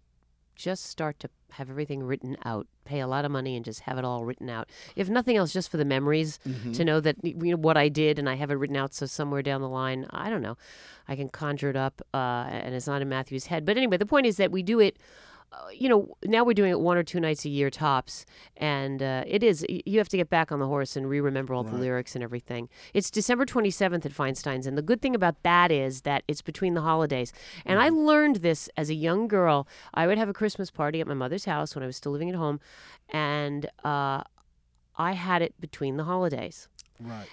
just 0.58 0.86
start 0.86 1.20
to 1.22 1.30
have 1.52 1.70
everything 1.70 2.04
written 2.04 2.36
out, 2.44 2.68
pay 2.84 3.00
a 3.00 3.08
lot 3.08 3.24
of 3.26 3.32
money, 3.32 3.56
and 3.56 3.64
just 3.64 3.82
have 3.82 3.98
it 3.98 4.04
all 4.04 4.26
written 4.26 4.50
out. 4.50 4.68
If 4.96 5.08
nothing 5.10 5.38
else, 5.38 5.54
just 5.54 5.70
for 5.72 5.78
the 5.78 5.86
memories 5.86 6.40
Mm-hmm. 6.48 6.72
to 6.74 6.84
know 6.86 7.00
that 7.00 7.16
you 7.24 7.52
know 7.52 7.58
what 7.58 7.78
I 7.78 7.88
did 7.90 8.20
and 8.20 8.30
I 8.30 8.36
have 8.36 8.52
it 8.52 8.56
written 8.56 8.76
out. 8.76 8.94
So 8.94 9.06
somewhere 9.06 9.42
down 9.42 9.62
the 9.62 9.70
line, 9.70 10.06
I 10.10 10.30
don't 10.30 10.42
know, 10.42 10.58
I 11.08 11.16
can 11.16 11.30
conjure 11.30 11.70
it 11.70 11.76
up, 11.78 12.02
uh, 12.14 12.48
and 12.50 12.76
it's 12.76 12.88
not 12.88 13.02
in 13.02 13.10
Matthew's 13.10 13.46
head. 13.46 13.66
But 13.66 13.78
anyway, 13.78 13.98
the 13.98 14.06
point 14.06 14.26
is 14.26 14.38
that 14.38 14.52
we 14.52 14.64
do 14.64 14.80
it. 14.80 14.98
Uh, 15.50 15.70
you 15.74 15.88
know, 15.88 16.16
now 16.26 16.44
we're 16.44 16.54
doing 16.54 16.72
it 16.72 16.80
one 16.80 16.98
or 16.98 17.04
two 17.04 17.20
nights 17.22 17.46
a 17.46 17.50
year 17.50 17.70
tops, 17.70 18.26
and 18.58 19.02
uh, 19.02 19.24
it 19.26 19.44
is 19.44 19.66
you 19.70 19.98
have 19.98 20.10
to 20.10 20.18
get 20.18 20.30
back 20.30 20.52
on 20.52 20.60
the 20.60 20.68
horse 20.68 20.98
and 20.98 21.10
re-remember 21.10 21.54
all 21.54 21.64
the 21.64 21.76
lyrics 21.78 22.16
and 22.16 22.24
everything. 22.24 22.68
It's 22.94 23.10
December 23.10 23.46
twenty 23.46 23.72
seventh 23.72 24.06
at 24.06 24.12
Feinstein's, 24.12 24.68
and 24.68 24.78
the 24.78 24.82
good 24.82 25.02
thing 25.02 25.16
about 25.16 25.42
that 25.44 25.72
is 25.72 26.02
that 26.02 26.24
it's 26.28 26.42
between 26.42 26.74
the 26.74 26.82
holidays. 26.82 27.32
And 27.66 27.80
I 27.80 27.88
learned 27.90 28.38
this 28.38 28.70
as 28.76 28.90
a 28.90 28.94
young 28.94 29.28
girl. 29.30 29.68
I 29.94 30.06
would 30.06 30.18
have 30.18 30.28
a 30.30 30.34
Christmas 30.34 30.70
party 30.70 31.00
at 31.00 31.08
my 31.08 31.14
mother's 31.14 31.46
house 31.46 31.76
when 31.76 31.84
I 31.84 31.88
was 31.88 31.96
still 31.96 32.12
living 32.12 32.30
at 32.30 32.36
home, 32.36 32.60
and 33.10 33.68
uh, 33.86 34.24
I 34.98 35.14
had 35.14 35.42
it 35.42 35.54
between 35.62 35.96
the 35.96 36.04
holidays 36.04 36.68
Right. 37.00 37.28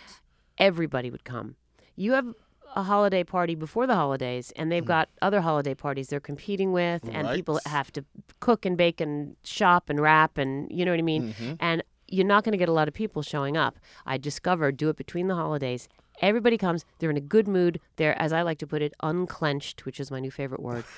everybody 0.57 1.11
would 1.11 1.25
come. 1.25 1.57
You 1.97 2.13
have 2.13 2.35
a 2.75 2.83
holiday 2.83 3.25
party 3.25 3.55
before 3.55 3.87
the 3.87 3.95
holidays, 3.95 4.53
and 4.57 4.71
they've 4.71 4.85
got 4.85 5.09
other 5.23 5.41
holiday 5.41 5.75
parties 5.75 6.09
they're 6.09 6.21
competing 6.21 6.73
with, 6.73 7.03
and 7.13 7.27
Right. 7.29 7.37
people 7.37 7.61
have 7.67 7.91
to 7.93 8.05
cook 8.41 8.67
and 8.67 8.77
bake 8.77 9.01
and 9.01 9.37
shop 9.45 9.89
and 9.89 10.01
wrap, 10.01 10.37
and 10.39 10.71
you 10.71 10.85
know 10.85 10.91
what 10.93 10.99
I 10.99 11.03
mean? 11.03 11.33
Mhm. 11.35 11.57
And 11.61 11.83
you're 12.09 12.27
not 12.27 12.45
going 12.45 12.53
to 12.53 12.59
get 12.59 12.69
a 12.69 12.73
lot 12.73 12.87
of 12.89 12.95
people 12.95 13.23
showing 13.23 13.57
up. 13.57 13.79
I 14.05 14.19
discovered 14.19 14.77
do 14.77 14.89
it 14.89 14.97
between 14.97 15.29
the 15.29 15.35
holidays. 15.35 15.89
Everybody 16.21 16.59
comes. 16.59 16.85
They're 16.99 17.11
in 17.11 17.17
a 17.17 17.21
good 17.21 17.49
mood. 17.49 17.81
They're, 17.97 18.21
as 18.21 18.33
I 18.33 18.43
like 18.43 18.59
to 18.59 18.67
put 18.67 18.83
it, 18.83 18.93
unclenched, 19.03 19.85
which 19.85 19.99
is 19.99 20.11
my 20.11 20.21
new 20.21 20.31
favorite 20.31 20.61
word. 20.63 20.85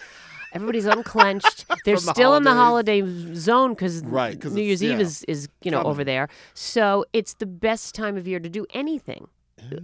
Everybody's 0.52 0.86
unclenched. 0.86 1.66
They're 1.84 1.96
the 1.96 2.00
still 2.00 2.34
in 2.36 2.44
the 2.44 2.54
holidays. 2.54 3.04
holiday 3.04 3.34
zone 3.34 3.70
because 3.74 4.02
Right, 4.04 4.42
New 4.42 4.62
Year's 4.62 4.82
Eve 4.82 5.00
is, 5.00 5.22
is 5.24 5.48
you 5.62 5.70
know 5.70 5.78
coming. 5.78 5.90
over 5.90 6.04
there. 6.04 6.28
So 6.54 7.04
it's 7.12 7.34
the 7.34 7.46
best 7.46 7.94
time 7.94 8.16
of 8.16 8.26
year 8.26 8.40
to 8.40 8.48
do 8.48 8.64
anything 8.72 9.28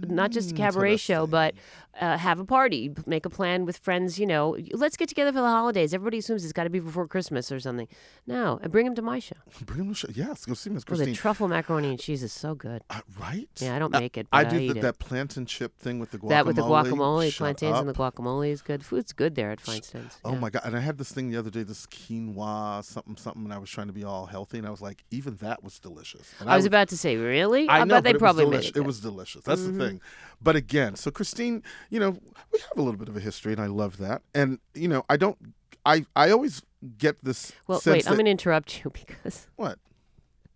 not 0.07 0.31
just 0.31 0.51
a 0.51 0.53
cabaret 0.53 0.97
show, 0.97 1.25
but 1.27 1.55
uh, 1.99 2.17
have 2.17 2.39
a 2.39 2.45
party, 2.45 2.91
make 3.05 3.25
a 3.25 3.29
plan 3.29 3.65
with 3.65 3.77
friends. 3.77 4.17
You 4.19 4.25
know, 4.25 4.57
let's 4.71 4.97
get 4.97 5.09
together 5.09 5.31
for 5.31 5.41
the 5.41 5.47
holidays. 5.47 5.93
Everybody 5.93 6.19
assumes 6.19 6.43
it's 6.43 6.53
got 6.53 6.63
to 6.65 6.69
be 6.69 6.79
before 6.79 7.07
Christmas 7.07 7.51
or 7.51 7.59
something. 7.59 7.87
No, 8.25 8.59
and 8.63 8.71
bring 8.71 8.85
them 8.85 8.95
to 8.95 9.01
my 9.01 9.19
show. 9.19 9.35
Bring 9.65 9.81
him 9.81 9.89
to 9.89 9.95
show. 9.95 10.07
Yes, 10.13 10.45
go 10.45 10.53
see 10.53 10.69
Miss 10.69 10.83
Well, 10.87 10.99
the 10.99 11.13
truffle 11.13 11.47
macaroni 11.47 11.89
and 11.89 11.99
cheese 11.99 12.23
is 12.23 12.31
so 12.33 12.55
good. 12.55 12.83
Uh, 12.89 13.01
right? 13.19 13.47
Yeah, 13.59 13.75
I 13.75 13.79
don't 13.79 13.93
Uh, 13.93 13.99
make 13.99 14.17
it, 14.17 14.27
I 14.31 14.43
do 14.43 14.55
I 14.55 14.59
the, 14.59 14.69
it. 14.79 14.81
that 14.81 14.99
plantain 14.99 15.45
chip 15.45 15.77
thing 15.77 15.99
with 15.99 16.11
the 16.11 16.17
guacamole. 16.19 16.29
That 16.29 16.45
with 16.45 16.55
the 16.55 16.61
guacamole, 16.63 17.27
Shut 17.31 17.37
plantains, 17.37 17.79
and 17.79 17.89
the 17.89 17.93
guacamole 17.93 18.49
is 18.49 18.61
good. 18.61 18.83
Food's 18.85 19.11
good 19.13 19.35
there 19.35 19.51
at 19.51 19.59
Feinstein's. 19.59 20.17
Oh 20.23 20.33
yeah. 20.33 20.39
my 20.39 20.49
god! 20.49 20.63
And 20.65 20.75
I 20.75 20.79
had 20.79 20.97
this 20.97 21.11
thing 21.11 21.29
the 21.29 21.37
other 21.37 21.49
day, 21.49 21.63
this 21.63 21.85
quinoa 21.87 22.83
something 22.83 23.17
something, 23.17 23.43
and 23.43 23.53
I 23.53 23.57
was 23.57 23.69
trying 23.69 23.87
to 23.87 23.93
be 23.93 24.03
all 24.03 24.25
healthy, 24.25 24.57
and 24.57 24.67
I 24.67 24.71
was 24.71 24.81
like, 24.81 25.03
even 25.11 25.35
that 25.37 25.63
was 25.63 25.79
delicious. 25.79 26.33
And 26.39 26.49
I 26.49 26.55
was 26.55 26.65
about 26.65 26.89
to 26.89 26.97
say, 26.97 27.17
really? 27.17 27.69
I 27.69 27.83
know, 27.83 27.95
bet 27.95 28.03
they 28.03 28.13
probably 28.13 28.43
it 28.43 28.47
was 28.47 28.51
made 28.65 28.73
delicious. 28.73 28.77
it. 28.77 28.85
was 28.85 28.99
delicious. 29.01 29.43
That's 29.43 29.62
The 29.65 29.71
mm-hmm. 29.71 29.79
thing. 29.79 30.01
But 30.41 30.55
again, 30.55 30.95
so 30.95 31.09
Christine, 31.09 31.63
you 31.89 31.99
know, 31.99 32.17
we 32.51 32.59
have 32.59 32.77
a 32.77 32.81
little 32.81 32.99
bit 32.99 33.07
of 33.07 33.15
a 33.15 33.21
history, 33.21 33.53
and 33.53 33.61
I 33.61 33.67
love 33.67 33.97
that. 33.97 34.21
And 34.35 34.59
you 34.73 34.87
know, 34.87 35.05
I 35.09 35.17
don't, 35.17 35.37
I, 35.85 36.05
I 36.15 36.31
always 36.31 36.61
get 36.97 37.23
this 37.23 37.53
Well, 37.67 37.81
wait, 37.85 38.07
I'm 38.07 38.13
going 38.13 38.25
to 38.25 38.31
interrupt 38.31 38.83
you 38.83 38.89
because 38.93 39.47
what? 39.55 39.79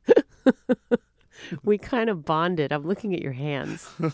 we 1.63 1.77
kind 1.77 2.09
of 2.09 2.25
bonded. 2.25 2.71
I'm 2.71 2.85
looking 2.85 3.13
at 3.13 3.21
your 3.21 3.33
hands. 3.33 3.89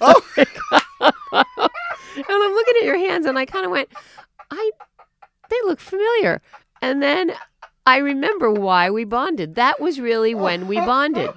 Oh, 0.00 0.22
and 0.36 2.26
I'm 2.26 2.52
looking 2.52 2.74
at 2.80 2.84
your 2.84 2.96
hands 2.96 3.26
and 3.26 3.38
I 3.38 3.44
kind 3.44 3.66
of 3.66 3.70
went, 3.70 3.90
I, 4.50 4.70
they 5.50 5.56
look 5.64 5.80
familiar. 5.80 6.40
And 6.80 7.02
then 7.02 7.32
I 7.84 7.98
remember 7.98 8.50
why 8.50 8.90
we 8.90 9.04
bonded. 9.04 9.54
That 9.54 9.80
was 9.80 10.00
really 10.00 10.34
when 10.34 10.66
we 10.66 10.76
bonded. 10.80 11.30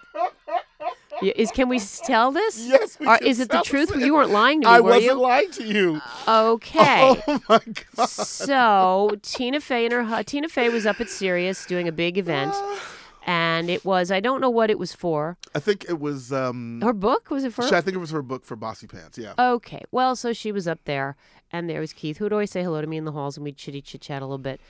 Is 1.22 1.52
can 1.52 1.68
we 1.70 1.80
tell 1.80 2.32
this? 2.32 2.66
yes. 2.66 2.98
We 3.00 3.08
Or 3.08 3.18
is 3.18 3.40
it 3.40 3.50
the 3.50 3.62
truth? 3.62 3.90
this. 3.90 4.04
You 4.04 4.14
weren't 4.14 4.32
lying 4.32 4.62
to 4.62 4.68
me, 4.68 4.74
I 4.74 4.80
were 4.80 4.92
wasn't 4.92 5.04
you? 5.06 5.14
lying 5.22 5.52
to 5.52 5.64
you. 5.64 6.02
Okay. 6.28 7.22
Oh 7.28 7.42
my 7.50 7.60
god. 7.96 8.08
So 8.10 9.12
Tina 9.22 9.60
Fey 9.60 9.86
and 9.86 9.94
her 9.94 10.24
Tina 10.24 10.48
Fey 10.50 10.70
was 10.70 10.86
up 10.86 11.00
at 11.02 11.10
Sirius 11.10 11.66
doing 11.66 11.88
a 11.88 11.92
big 11.92 12.18
event, 12.18 12.54
and 13.28 13.70
it 13.70 13.84
was 13.84 14.12
I 14.12 14.20
don't 14.20 14.40
know 14.42 14.50
what 14.50 14.70
it 14.72 14.80
was 14.80 14.94
for. 14.94 15.38
I 15.54 15.60
think 15.60 15.86
it 15.90 16.00
was. 16.00 16.32
um 16.32 16.82
Her 16.82 16.94
book 16.94 17.30
was 17.30 17.44
it 17.44 17.54
for? 17.54 17.68
sh- 17.68 17.72
I 17.74 17.82
think 17.82 17.96
it 17.96 18.00
was 18.00 18.12
her 18.12 18.22
book 18.22 18.46
for 18.46 18.56
Bossypants. 18.56 19.18
Yeah. 19.18 19.34
Okay. 19.38 19.84
Well, 19.92 20.16
so 20.16 20.32
she 20.34 20.52
was 20.52 20.68
up 20.68 20.80
there, 20.86 21.16
and 21.52 21.70
there 21.70 21.80
was 21.82 21.94
Keith, 21.94 22.18
who 22.18 22.26
would 22.26 22.34
always 22.34 22.52
say 22.52 22.64
hello 22.64 22.82
to 22.82 22.88
me 22.88 22.98
in 22.98 23.06
the 23.06 23.12
halls, 23.12 23.36
and 23.38 23.44
we'd 23.44 23.58
chitty 23.58 23.82
chit 23.82 24.02
chat 24.02 24.22
a 24.22 24.26
little 24.26 24.38
bit. 24.38 24.62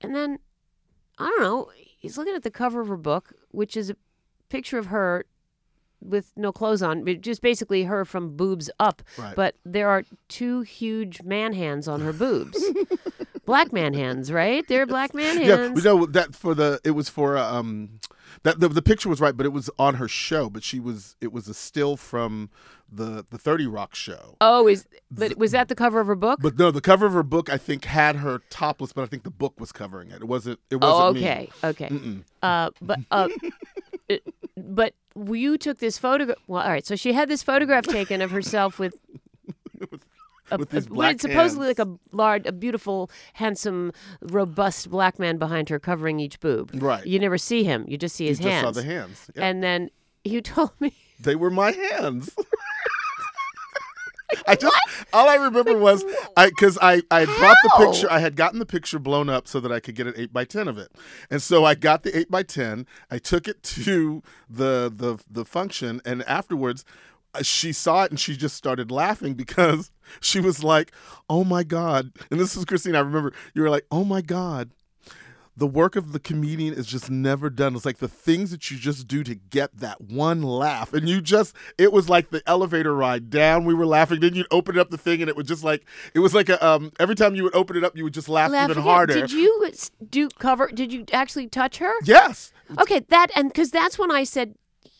And 0.00 0.14
then, 0.14 0.38
I 1.18 1.26
don't 1.28 1.40
know, 1.40 1.70
he's 1.98 2.18
looking 2.18 2.34
at 2.34 2.42
the 2.42 2.50
cover 2.50 2.80
of 2.80 2.88
her 2.88 2.96
book, 2.96 3.32
which 3.50 3.76
is 3.76 3.90
a 3.90 3.96
picture 4.48 4.78
of 4.78 4.86
her 4.86 5.24
with 6.04 6.32
no 6.36 6.52
clothes 6.52 6.82
on, 6.82 7.04
just 7.20 7.42
basically 7.42 7.84
her 7.84 8.04
from 8.04 8.36
boobs 8.36 8.70
up. 8.78 9.02
Right. 9.18 9.34
But 9.34 9.56
there 9.64 9.88
are 9.88 10.04
two 10.28 10.60
huge 10.60 11.22
man 11.22 11.52
hands 11.52 11.88
on 11.88 12.00
her 12.02 12.12
boobs. 12.12 12.62
black 13.46 13.72
man 13.72 13.94
hands, 13.94 14.32
right? 14.32 14.66
They're 14.68 14.86
black 14.86 15.14
man 15.14 15.40
yeah, 15.40 15.56
hands. 15.56 15.74
we 15.74 15.82
know 15.82 16.06
that 16.06 16.34
for 16.34 16.54
the 16.54 16.80
it 16.84 16.92
was 16.92 17.08
for 17.08 17.36
uh, 17.36 17.52
um 17.52 18.00
that 18.42 18.60
the, 18.60 18.68
the 18.68 18.82
picture 18.82 19.08
was 19.08 19.20
right, 19.20 19.36
but 19.36 19.46
it 19.46 19.50
was 19.50 19.70
on 19.78 19.94
her 19.94 20.08
show. 20.08 20.50
But 20.50 20.62
she 20.62 20.80
was 20.80 21.16
it 21.20 21.32
was 21.32 21.48
a 21.48 21.54
still 21.54 21.96
from 21.96 22.50
the 22.90 23.24
the 23.30 23.38
Thirty 23.38 23.66
Rock 23.66 23.94
show. 23.94 24.36
Oh, 24.40 24.66
is 24.68 24.86
but 25.10 25.36
was 25.36 25.52
that 25.52 25.68
the 25.68 25.74
cover 25.74 26.00
of 26.00 26.06
her 26.06 26.14
book? 26.14 26.40
But 26.42 26.58
no, 26.58 26.70
the 26.70 26.80
cover 26.80 27.06
of 27.06 27.12
her 27.12 27.22
book 27.22 27.50
I 27.50 27.58
think 27.58 27.84
had 27.84 28.16
her 28.16 28.40
topless, 28.50 28.92
but 28.92 29.02
I 29.02 29.06
think 29.06 29.22
the 29.22 29.30
book 29.30 29.58
was 29.58 29.72
covering 29.72 30.10
it. 30.10 30.16
It 30.16 30.24
wasn't. 30.24 30.60
It 30.70 30.76
wasn't. 30.76 31.02
oh, 31.02 31.12
me. 31.12 31.20
okay, 31.20 31.48
okay. 31.62 31.88
Mm-mm. 31.88 32.24
Uh, 32.42 32.70
but 32.80 33.00
uh, 33.10 33.28
it- 34.08 34.22
but 34.56 34.94
you 35.16 35.56
took 35.58 35.78
this 35.78 35.98
photograph. 35.98 36.38
Well, 36.46 36.62
all 36.62 36.68
right. 36.70 36.86
So 36.86 36.96
she 36.96 37.12
had 37.12 37.28
this 37.28 37.42
photograph 37.42 37.84
taken 37.86 38.20
of 38.22 38.30
herself 38.30 38.78
with. 38.78 38.96
A, 40.50 40.58
With 40.58 40.74
a- 40.74 40.90
black 40.90 41.14
it's 41.14 41.22
supposedly 41.22 41.68
hands. 41.68 41.78
like 41.78 41.88
a 41.88 41.98
large, 42.14 42.46
a 42.46 42.52
beautiful, 42.52 43.10
handsome, 43.32 43.92
robust 44.20 44.90
black 44.90 45.18
man 45.18 45.38
behind 45.38 45.70
her 45.70 45.78
covering 45.78 46.20
each 46.20 46.38
boob. 46.38 46.70
Right. 46.74 47.04
You 47.06 47.18
never 47.18 47.38
see 47.38 47.64
him; 47.64 47.86
you 47.88 47.96
just 47.96 48.14
see 48.14 48.26
his 48.26 48.38
You 48.40 48.44
his 48.50 48.52
just 48.52 48.62
hands. 48.64 48.76
saw 48.76 48.82
the 48.82 48.86
hands. 48.86 49.30
Yeah. 49.34 49.42
And 49.46 49.62
then 49.62 49.88
you 50.22 50.42
told 50.42 50.72
me 50.80 50.92
they 51.18 51.34
were 51.34 51.48
my 51.50 51.72
hands. 51.72 52.36
I 54.46 54.54
just 54.56 54.74
all 55.12 55.28
I 55.28 55.36
remember 55.36 55.76
was 55.78 56.04
I 56.36 56.48
because 56.48 56.78
I 56.80 57.02
I 57.10 57.20
had 57.20 57.28
brought 57.38 57.56
the 57.62 57.70
picture 57.86 58.10
I 58.10 58.18
had 58.20 58.36
gotten 58.36 58.58
the 58.58 58.66
picture 58.66 58.98
blown 58.98 59.28
up 59.28 59.46
so 59.46 59.60
that 59.60 59.70
I 59.72 59.80
could 59.80 59.94
get 59.94 60.06
an 60.06 60.14
eight 60.16 60.32
by 60.32 60.44
ten 60.44 60.66
of 60.68 60.78
it, 60.78 60.90
and 61.30 61.42
so 61.42 61.64
I 61.64 61.74
got 61.74 62.02
the 62.02 62.16
eight 62.18 62.30
by 62.30 62.42
ten. 62.42 62.86
I 63.10 63.18
took 63.18 63.46
it 63.48 63.62
to 63.62 64.22
the 64.48 64.90
the 64.94 65.22
the 65.30 65.44
function, 65.44 66.00
and 66.04 66.22
afterwards. 66.24 66.84
uh, 67.34 67.42
She 67.42 67.72
saw 67.72 68.04
it 68.04 68.10
and 68.12 68.18
she 68.20 68.36
just 68.36 68.56
started 68.56 68.90
laughing 68.90 69.34
because 69.34 69.90
she 70.20 70.40
was 70.40 70.64
like, 70.64 70.92
"Oh 71.28 71.44
my 71.44 71.62
god!" 71.64 72.12
And 72.30 72.40
this 72.40 72.56
was 72.56 72.64
Christine. 72.64 72.96
I 72.96 73.00
remember 73.00 73.32
you 73.54 73.62
were 73.62 73.70
like, 73.70 73.86
"Oh 73.90 74.04
my 74.04 74.20
god, 74.22 74.70
the 75.56 75.66
work 75.66 75.94
of 75.96 76.12
the 76.12 76.18
comedian 76.18 76.74
is 76.74 76.86
just 76.86 77.10
never 77.10 77.48
done. 77.48 77.74
It's 77.76 77.84
like 77.84 77.98
the 77.98 78.08
things 78.08 78.50
that 78.50 78.70
you 78.70 78.76
just 78.76 79.06
do 79.06 79.22
to 79.22 79.34
get 79.34 79.76
that 79.78 80.00
one 80.00 80.42
laugh. 80.42 80.92
And 80.92 81.08
you 81.08 81.20
just, 81.20 81.54
it 81.78 81.92
was 81.92 82.08
like 82.08 82.30
the 82.30 82.42
elevator 82.46 82.94
ride 82.94 83.30
down. 83.30 83.64
We 83.64 83.74
were 83.74 83.86
laughing. 83.86 84.20
Then 84.20 84.34
you'd 84.34 84.46
open 84.50 84.78
up 84.78 84.90
the 84.90 84.98
thing 84.98 85.20
and 85.20 85.28
it 85.28 85.36
would 85.36 85.46
just 85.46 85.62
like, 85.62 85.84
it 86.14 86.18
was 86.18 86.34
like 86.34 86.48
a, 86.48 86.64
um, 86.64 86.92
every 86.98 87.14
time 87.14 87.34
you 87.34 87.44
would 87.44 87.54
open 87.54 87.76
it 87.76 87.84
up, 87.84 87.96
you 87.96 88.04
would 88.04 88.14
just 88.14 88.28
laugh, 88.28 88.50
laugh 88.50 88.70
even 88.70 88.82
again. 88.82 88.90
harder. 88.90 89.14
Did 89.14 89.32
you 89.32 89.70
do 90.10 90.28
cover? 90.38 90.68
Did 90.68 90.92
you 90.92 91.04
actually 91.12 91.46
touch 91.48 91.78
her? 91.78 91.92
Yes. 92.04 92.52
Okay, 92.80 93.00
that 93.10 93.28
and 93.36 93.48
because 93.48 93.70
that's 93.70 93.98
when 93.98 94.10
I 94.10 94.24
said, 94.24 94.54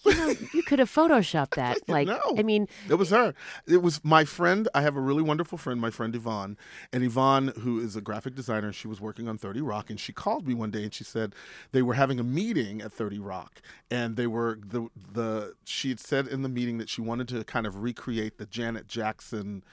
you 0.04 0.14
know, 0.14 0.34
you 0.52 0.62
could 0.62 0.78
have 0.78 0.90
photoshopped 0.90 1.50
that. 1.56 1.88
Like, 1.88 2.06
No. 2.08 2.20
I 2.37 2.42
mean, 2.42 2.68
It 2.88 2.94
was 2.94 3.11
her. 3.11 3.34
It 3.66 3.82
was 3.82 4.04
my 4.04 4.25
friend. 4.25 4.68
I 4.75 4.82
have 4.82 4.96
a 4.96 5.00
really 5.00 5.23
wonderful 5.23 5.58
friend, 5.58 5.80
my 5.80 5.90
friend 5.90 6.14
Yvonne. 6.14 6.56
And 6.92 7.02
Yvonne, 7.04 7.52
who 7.61 7.80
is 7.80 7.96
a 7.96 8.00
graphic 8.00 8.34
designer, 8.34 8.73
she 8.73 8.88
was 8.88 9.00
working 9.00 9.28
on 9.28 9.38
30 9.38 9.61
Rock. 9.61 9.90
And 9.90 9.99
she 9.99 10.12
called 10.12 10.46
me 10.46 10.54
one 10.54 10.70
day 10.70 10.82
and 10.82 10.92
she 10.92 11.04
said 11.04 11.34
they 11.73 11.82
were 11.82 11.94
having 11.94 12.18
a 12.20 12.25
meeting 12.25 12.80
at 12.82 12.92
30 12.92 13.18
Rock. 13.18 13.61
And 13.90 14.16
they 14.16 14.26
were, 14.26 14.58
the, 14.64 14.88
the, 15.12 15.54
she 15.64 15.88
had 15.88 16.00
said 16.00 16.26
in 16.26 16.42
the 16.42 16.49
meeting 16.49 16.78
that 16.78 16.88
she 16.88 17.00
wanted 17.00 17.28
to 17.28 17.44
kind 17.44 17.66
of 17.66 17.82
recreate 17.82 18.38
the 18.38 18.46
Janet 18.46 18.87
Jackson 18.87 19.64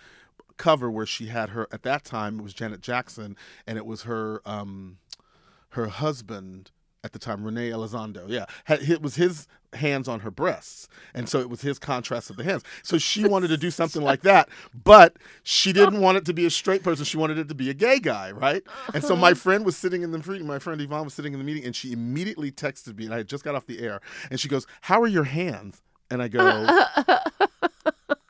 cover 0.57 0.91
where 0.91 1.05
she 1.05 1.27
had 1.27 1.49
her, 1.49 1.67
at 1.71 1.83
that 1.83 2.03
time, 2.03 2.39
it 2.39 2.43
was 2.43 2.53
Janet 2.53 2.81
Jackson. 2.81 3.35
And 3.65 3.77
it 3.77 3.85
was 3.85 4.03
her, 4.03 4.41
um, 4.45 4.97
her 5.69 5.87
husband 5.87 6.71
at 7.03 7.13
the 7.13 7.19
time, 7.19 7.43
Renee 7.43 7.69
Elizondo, 7.69 8.25
yeah, 8.27 8.45
had, 8.65 8.81
it 8.81 9.01
was 9.01 9.15
his 9.15 9.47
hands 9.73 10.07
on 10.07 10.19
her 10.19 10.29
breasts, 10.29 10.87
and 11.13 11.27
so 11.27 11.39
it 11.39 11.49
was 11.49 11.61
his 11.61 11.79
contrast 11.79 12.29
of 12.29 12.37
the 12.37 12.43
hands. 12.43 12.63
So 12.83 12.97
she 12.97 13.27
wanted 13.27 13.47
to 13.47 13.57
do 13.57 13.71
something 13.71 14.03
like 14.03 14.21
that, 14.21 14.49
but 14.83 15.17
she 15.41 15.73
didn't 15.73 15.99
want 15.99 16.17
it 16.17 16.25
to 16.25 16.33
be 16.33 16.45
a 16.45 16.51
straight 16.51 16.83
person. 16.83 17.05
She 17.05 17.17
wanted 17.17 17.39
it 17.39 17.47
to 17.47 17.55
be 17.55 17.69
a 17.69 17.73
gay 17.73 17.99
guy, 17.99 18.31
right? 18.31 18.63
And 18.93 19.03
so 19.03 19.15
my 19.15 19.31
uh-huh. 19.31 19.35
friend 19.35 19.65
was 19.65 19.75
sitting 19.75 20.03
in 20.03 20.11
the 20.11 20.19
meeting. 20.19 20.45
My 20.45 20.59
friend 20.59 20.79
Yvonne 20.79 21.05
was 21.05 21.13
sitting 21.13 21.33
in 21.33 21.39
the 21.39 21.45
meeting, 21.45 21.65
and 21.65 21.75
she 21.75 21.91
immediately 21.91 22.51
texted 22.51 22.97
me, 22.97 23.05
and 23.05 23.13
I 23.13 23.17
had 23.17 23.27
just 23.27 23.43
got 23.43 23.55
off 23.55 23.65
the 23.65 23.79
air, 23.79 23.99
and 24.29 24.39
she 24.39 24.47
goes, 24.47 24.67
"How 24.81 25.01
are 25.01 25.07
your 25.07 25.23
hands?" 25.23 25.81
And 26.11 26.21
I 26.21 26.27
go, 26.27 26.67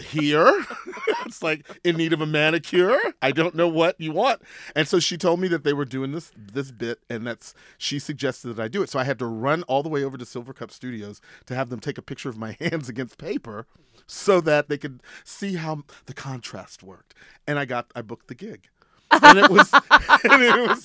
here. 0.00 0.64
it's 1.26 1.42
like 1.42 1.66
in 1.84 1.96
need 1.96 2.12
of 2.12 2.20
a 2.20 2.26
manicure. 2.26 2.98
I 3.22 3.32
don't 3.32 3.54
know 3.54 3.68
what 3.68 4.00
you 4.00 4.12
want. 4.12 4.42
And 4.74 4.88
so 4.88 4.98
she 4.98 5.16
told 5.16 5.40
me 5.40 5.48
that 5.48 5.64
they 5.64 5.72
were 5.72 5.84
doing 5.84 6.12
this 6.12 6.32
this 6.36 6.70
bit 6.70 7.00
and 7.08 7.26
that's 7.26 7.54
she 7.76 7.98
suggested 7.98 8.54
that 8.54 8.62
I 8.62 8.68
do 8.68 8.82
it. 8.82 8.90
So 8.90 8.98
I 8.98 9.04
had 9.04 9.18
to 9.18 9.26
run 9.26 9.62
all 9.64 9.82
the 9.82 9.88
way 9.88 10.04
over 10.04 10.16
to 10.16 10.24
Silvercup 10.24 10.70
Studios 10.70 11.20
to 11.46 11.54
have 11.54 11.68
them 11.70 11.80
take 11.80 11.98
a 11.98 12.02
picture 12.02 12.28
of 12.28 12.38
my 12.38 12.56
hands 12.60 12.88
against 12.88 13.18
paper 13.18 13.66
so 14.06 14.40
that 14.40 14.68
they 14.68 14.78
could 14.78 15.02
see 15.24 15.56
how 15.56 15.82
the 16.06 16.14
contrast 16.14 16.82
worked. 16.82 17.14
And 17.46 17.58
I 17.58 17.64
got 17.64 17.90
I 17.94 18.02
booked 18.02 18.28
the 18.28 18.34
gig. 18.34 18.68
And 19.10 19.38
it 19.38 19.50
was, 19.50 19.70
and 20.24 20.42
it 20.42 20.68
was, 20.68 20.84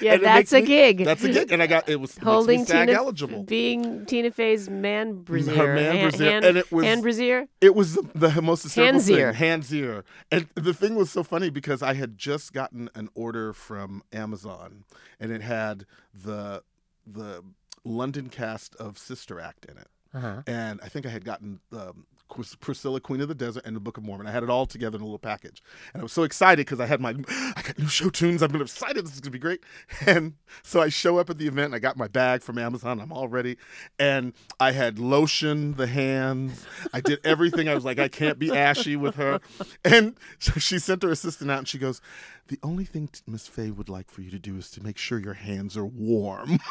yeah, 0.00 0.16
that's 0.18 0.52
a 0.52 0.60
me- 0.60 0.66
gig. 0.66 1.04
That's 1.04 1.22
a 1.24 1.32
gig, 1.32 1.52
and 1.52 1.62
I 1.62 1.66
got 1.66 1.88
it 1.88 2.00
was 2.00 2.16
Holding 2.18 2.64
SAG 2.64 2.88
Tina, 2.88 2.98
eligible. 2.98 3.42
being 3.44 4.04
Tina 4.06 4.30
Fey's 4.30 4.68
man 4.68 5.22
brassiere, 5.22 5.54
Her 5.56 5.74
man 5.74 6.08
brassiere, 6.10 6.30
hand, 6.32 6.44
and 6.44 6.56
it 6.58 6.70
was- 6.72 6.84
hand 6.84 7.02
brassiere. 7.02 7.48
It 7.60 7.74
was 7.74 7.94
the, 7.94 8.30
the 8.30 8.42
most 8.42 8.62
hysterical 8.64 9.00
Handsier. 9.00 9.36
thing. 9.36 9.60
Handsier. 9.60 10.02
And 10.30 10.48
the 10.54 10.74
thing 10.74 10.94
was 10.94 11.10
so 11.10 11.22
funny 11.22 11.50
because 11.50 11.82
I 11.82 11.94
had 11.94 12.16
just 12.18 12.52
gotten 12.52 12.90
an 12.94 13.08
order 13.14 13.52
from 13.52 14.02
Amazon, 14.12 14.84
and 15.20 15.30
it 15.32 15.42
had 15.42 15.86
the 16.14 16.62
the 17.06 17.42
London 17.84 18.28
cast 18.28 18.74
of 18.76 18.98
Sister 18.98 19.38
Act 19.40 19.64
in 19.66 19.78
it. 19.78 19.88
Uh-huh. 20.14 20.42
And 20.46 20.80
I 20.82 20.88
think 20.88 21.04
I 21.06 21.10
had 21.10 21.24
gotten 21.24 21.60
um, 21.72 22.06
Priscilla, 22.28 23.00
Queen 23.00 23.20
of 23.20 23.28
the 23.28 23.34
Desert, 23.34 23.64
and 23.64 23.74
the 23.74 23.80
Book 23.80 23.96
of 23.96 24.04
Mormon. 24.04 24.26
I 24.26 24.30
had 24.30 24.42
it 24.42 24.50
all 24.50 24.66
together 24.66 24.96
in 24.96 25.02
a 25.02 25.04
little 25.04 25.18
package, 25.18 25.62
and 25.92 26.00
I 26.00 26.04
was 26.04 26.12
so 26.12 26.22
excited 26.22 26.66
because 26.66 26.80
I 26.80 26.86
had 26.86 27.00
my, 27.00 27.10
I 27.28 27.62
got 27.62 27.78
new 27.78 27.88
show 27.88 28.10
tunes. 28.10 28.42
I'm 28.42 28.54
excited. 28.60 29.04
This 29.06 29.14
is 29.14 29.20
gonna 29.20 29.30
be 29.30 29.38
great. 29.38 29.62
And 30.06 30.34
so 30.62 30.80
I 30.80 30.88
show 30.88 31.18
up 31.18 31.30
at 31.30 31.38
the 31.38 31.46
event. 31.46 31.66
And 31.66 31.74
I 31.74 31.78
got 31.78 31.96
my 31.96 32.06
bag 32.06 32.42
from 32.42 32.58
Amazon. 32.58 33.00
I'm 33.00 33.12
all 33.12 33.28
ready, 33.28 33.56
and 33.98 34.32
I 34.60 34.72
had 34.72 34.98
lotion 34.98 35.74
the 35.74 35.86
hands. 35.86 36.64
I 36.92 37.00
did 37.00 37.18
everything. 37.24 37.68
I 37.68 37.74
was 37.74 37.84
like, 37.84 37.98
I 37.98 38.08
can't 38.08 38.38
be 38.38 38.56
ashy 38.56 38.94
with 38.94 39.16
her. 39.16 39.40
And 39.84 40.16
she 40.38 40.78
sent 40.78 41.02
her 41.02 41.10
assistant 41.10 41.50
out, 41.50 41.58
and 41.58 41.68
she 41.68 41.78
goes, 41.78 42.00
"The 42.48 42.58
only 42.62 42.84
thing 42.84 43.08
Miss 43.26 43.46
Fey 43.46 43.70
would 43.70 43.88
like 43.88 44.10
for 44.10 44.22
you 44.22 44.30
to 44.30 44.38
do 44.38 44.56
is 44.56 44.70
to 44.72 44.82
make 44.82 44.98
sure 44.98 45.18
your 45.18 45.34
hands 45.34 45.76
are 45.76 45.86
warm." 45.86 46.58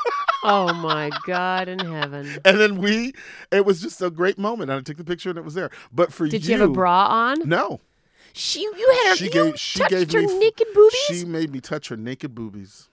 Oh 0.47 0.71
my 0.75 1.09
God 1.25 1.67
in 1.67 1.79
heaven. 1.79 2.37
And 2.45 2.59
then 2.59 2.77
we, 2.77 3.13
it 3.51 3.65
was 3.65 3.81
just 3.81 3.99
a 4.03 4.11
great 4.11 4.37
moment. 4.37 4.69
And 4.69 4.79
I 4.79 4.83
took 4.83 4.97
the 4.97 5.03
picture 5.03 5.29
and 5.29 5.39
it 5.39 5.43
was 5.43 5.55
there. 5.55 5.71
But 5.91 6.13
for 6.13 6.25
you 6.25 6.31
Did 6.31 6.45
you 6.45 6.59
have 6.59 6.69
a 6.69 6.71
bra 6.71 7.07
on? 7.07 7.49
No. 7.49 7.79
She, 8.31 8.61
you 8.61 8.99
had 9.05 9.09
her. 9.09 9.15
She 9.15 9.25
you 9.25 9.31
gave. 9.31 9.59
She 9.59 9.79
touched 9.79 9.91
gave 9.91 10.11
her 10.11 10.21
me. 10.21 10.37
naked 10.39 10.67
boobies. 10.75 10.99
She 11.07 11.25
made 11.25 11.51
me 11.51 11.61
touch 11.61 11.87
her 11.87 11.97
naked 11.97 12.35
boobies. 12.35 12.89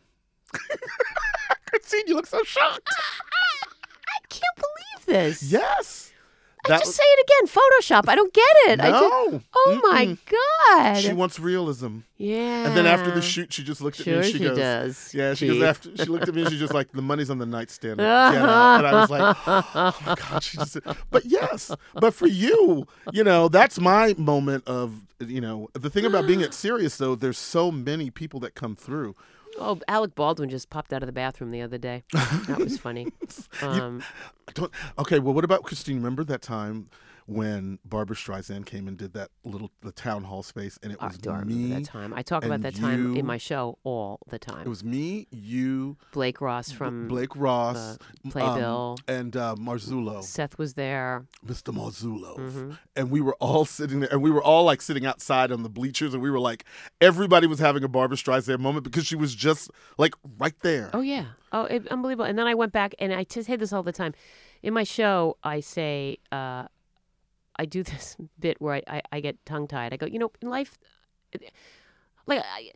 Christine, 1.67 2.05
you 2.07 2.15
look 2.15 2.27
so 2.27 2.43
shocked. 2.43 2.89
I 4.09 4.27
can't 4.31 4.57
believe 4.57 5.07
this. 5.07 5.43
Yes. 5.43 6.12
I 6.65 6.79
just 6.79 6.95
say 6.95 7.03
it 7.05 7.27
again. 7.29 7.49
Photoshop. 7.49 8.09
I 8.09 8.15
don't 8.15 8.33
get 8.33 8.45
it. 8.69 8.81
I 8.81 8.91
just, 8.91 9.03
No. 9.03 9.41
oh 9.55 9.81
my 9.91 10.07
Mm-mm. 10.07 10.19
God. 10.71 10.95
She 11.01 11.13
wants 11.13 11.41
realism. 11.41 11.99
yeah. 12.19 12.67
And 12.67 12.77
then 12.77 12.87
after 12.87 13.11
the 13.11 13.21
shoot, 13.21 13.53
she 13.53 13.65
just 13.65 13.81
looked 13.81 13.99
at 14.01 14.07
me 14.07 14.13
Sure 14.13 14.21
and 14.23 14.27
she, 14.31 14.39
she 14.39 14.45
goes, 14.45 14.57
does, 14.57 15.15
Yeah, 15.15 15.35
she 15.35 15.49
goes 15.49 15.63
after 15.63 15.97
she 15.97 16.05
looked 16.05 16.29
at 16.29 16.35
me 16.35 16.43
and 16.43 16.51
she's 16.51 16.61
just 16.61 16.73
like, 16.75 16.93
the 16.93 17.03
money's 17.03 17.31
on 17.31 17.39
the 17.39 17.47
nightstand. 17.47 17.99
Get 17.99 18.07
out. 18.07 18.85
And 18.85 18.87
I 18.87 19.01
was 19.01 19.11
like, 19.11 19.37
oh 19.47 19.97
my 20.07 20.15
God. 20.15 20.43
She 20.43 20.57
just 20.59 20.79
but 21.11 21.25
yes, 21.25 21.73
but 21.95 22.15
for 22.15 22.27
you, 22.29 22.87
you 23.13 23.25
know, 23.25 23.49
that's 23.49 23.81
my 23.81 24.15
moment 24.17 24.65
of, 24.69 25.03
you 25.21 25.41
know, 25.41 25.69
the 25.73 25.91
thing 25.91 26.05
about 26.05 26.27
being 26.27 26.43
at 26.43 26.55
Sirius 26.55 26.97
though, 26.97 27.15
there's 27.15 27.39
so 27.39 27.71
many 27.73 28.11
people 28.11 28.39
that 28.41 28.55
come 28.55 28.77
through. 28.77 29.17
Oh, 29.59 29.79
Alec 29.89 30.15
Baldwin 30.15 30.49
just 30.49 30.71
popped 30.71 30.93
out 30.93 31.03
of 31.03 31.07
the 31.07 31.13
bathroom 31.13 31.51
the 31.51 31.63
other 31.63 31.79
day. 31.79 32.03
That 32.13 32.59
was 32.59 32.79
funny. 32.79 33.09
Um, 33.63 34.03
I 34.49 34.53
don't, 34.53 34.73
okay, 34.99 35.19
well, 35.19 35.35
what 35.35 35.45
about 35.45 35.63
Christine? 35.63 35.97
Remember 35.97 36.25
that 36.25 36.43
time 36.43 36.89
when 37.27 37.79
Barbra 37.85 38.17
Streisand 38.17 38.67
came 38.67 38.89
and 38.89 38.97
did 38.97 39.13
that 39.15 39.31
little 39.45 39.71
the 39.83 39.93
town 39.93 40.25
hall 40.25 40.43
space, 40.43 40.79
and 40.83 40.93
it 40.93 40.99
I 41.01 41.07
was 41.09 41.19
do 41.19 41.31
remember 41.31 41.53
me. 41.55 41.69
that 41.75 41.85
time. 41.85 42.13
I 42.15 42.23
talk 42.23 42.45
about 42.45 42.63
that 42.63 42.75
time 42.77 43.15
you- 43.15 43.21
in 43.21 43.27
my 43.27 43.39
show 43.39 43.79
all 43.85 44.21
the 44.29 44.39
time. 44.39 44.63
It 44.67 44.69
was 44.69 44.83
me, 44.85 45.27
you, 45.31 45.97
Blake 46.13 46.41
Ross 46.41 46.71
from 46.73 47.09
Blake 47.09 47.35
Ross, 47.37 47.99
um, 48.25 48.31
Playbill. 48.31 48.99
and 49.09 49.37
uh, 49.37 49.55
Marzullo. 49.59 50.23
Seth 50.23 50.59
was 50.59 50.75
there. 50.75 51.27
Mr. 51.47 51.75
Marzullo. 51.75 52.39
Mm-hmm. 52.39 52.71
And 52.97 53.11
we 53.11 53.21
were 53.21 53.37
all 53.41 53.65
sitting 53.65 54.01
there, 54.01 54.11
and 54.13 54.23
we 54.23 54.31
were 54.31 54.43
all 54.43 54.65
like 54.65 54.83
sitting 54.83 55.07
outside 55.07 55.53
on 55.53 55.63
the 55.63 55.71
bleachers, 55.71 56.15
and 56.15 56.23
we 56.23 56.31
were 56.31 56.41
like, 56.41 56.65
everybody 57.01 57.47
was 57.47 57.59
having 57.59 57.85
a 57.85 57.89
Barbra 57.89 58.17
Streisand 58.17 58.59
moment 58.61 58.85
because 58.85 59.07
she 59.07 59.17
was 59.17 59.35
just 59.35 59.71
like 59.99 60.15
right 60.39 60.59
there. 60.63 60.91
Oh 60.93 61.01
yeah. 61.01 61.27
Oh, 61.55 61.65
it, 61.65 61.87
unbelievable. 61.89 62.25
And 62.25 62.39
then 62.39 62.47
I 62.47 62.55
went 62.55 62.73
back 62.73 62.95
and 62.99 63.13
I 63.13 63.25
just 63.25 63.47
say 63.47 63.57
this 63.57 63.73
all 63.75 63.83
the 63.83 63.93
time. 63.93 64.15
In 64.63 64.73
my 64.73 64.85
show, 64.85 65.37
I 65.45 65.61
say 65.61 66.17
uh, 66.31 66.65
I 67.63 67.65
do 67.65 67.83
this 67.93 68.17
bit 68.39 68.61
where 68.61 68.75
I, 68.75 68.83
I, 68.87 69.03
I 69.13 69.21
get 69.21 69.45
tongue 69.47 69.69
tied. 69.69 69.93
I 69.93 69.97
go, 69.97 70.07
you 70.07 70.19
know, 70.19 70.33
in 70.41 70.51
life, 70.51 70.79
uh, 71.35 71.39
like 72.27 72.41
I. 72.45 72.71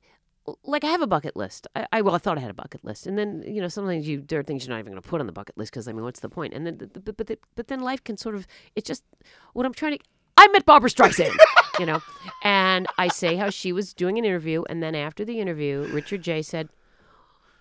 Like 0.63 0.85
I 0.85 0.91
have 0.93 1.03
a 1.03 1.09
bucket 1.09 1.35
list. 1.35 1.67
I, 1.75 1.89
I 1.91 2.03
well, 2.03 2.15
I 2.15 2.19
thought 2.19 2.39
I 2.39 2.41
had 2.41 2.53
a 2.53 2.55
bucket 2.55 2.85
list, 2.85 3.09
and 3.09 3.19
then 3.19 3.43
you 3.45 3.61
know 3.61 3.67
sometimes 3.67 4.07
you 4.07 4.23
there 4.23 4.39
are 4.39 4.45
things 4.45 4.65
you're 4.65 4.73
not 4.73 4.79
even 4.79 4.93
going 4.93 5.03
to 5.03 5.09
put 5.09 5.21
on 5.21 5.27
the 5.27 5.33
bucket 5.33 5.59
list 5.59 5.73
because 5.73 5.89
I 5.89 5.93
mean, 5.93 6.05
what's 6.05 6.21
the 6.21 6.29
point? 6.29 6.55
And 6.55 6.65
then 6.65 6.77
but 6.77 7.05
but 7.05 7.17
but, 7.17 7.39
but 7.57 7.67
then 7.67 7.81
life 7.81 8.05
can 8.05 8.17
sort 8.17 8.37
of 8.37 8.47
it's 8.77 8.87
just 8.87 9.03
what 9.55 9.67
I'm 9.67 9.75
trying 9.75 9.99
to. 9.99 10.05
I 10.37 10.47
met 10.47 10.65
Barbra 10.65 10.89
Streisand, 10.89 11.35
you 11.81 11.87
know, 11.87 12.01
and 12.45 12.87
I 12.97 13.09
say 13.09 13.35
how 13.35 13.51
she 13.51 13.73
was 13.73 13.93
doing 13.93 14.19
an 14.19 14.25
interview, 14.25 14.63
and 14.71 14.81
then 14.81 14.95
after 14.95 15.25
the 15.25 15.41
interview, 15.41 15.89
Richard 15.93 16.23
J 16.23 16.43
said, 16.43 16.69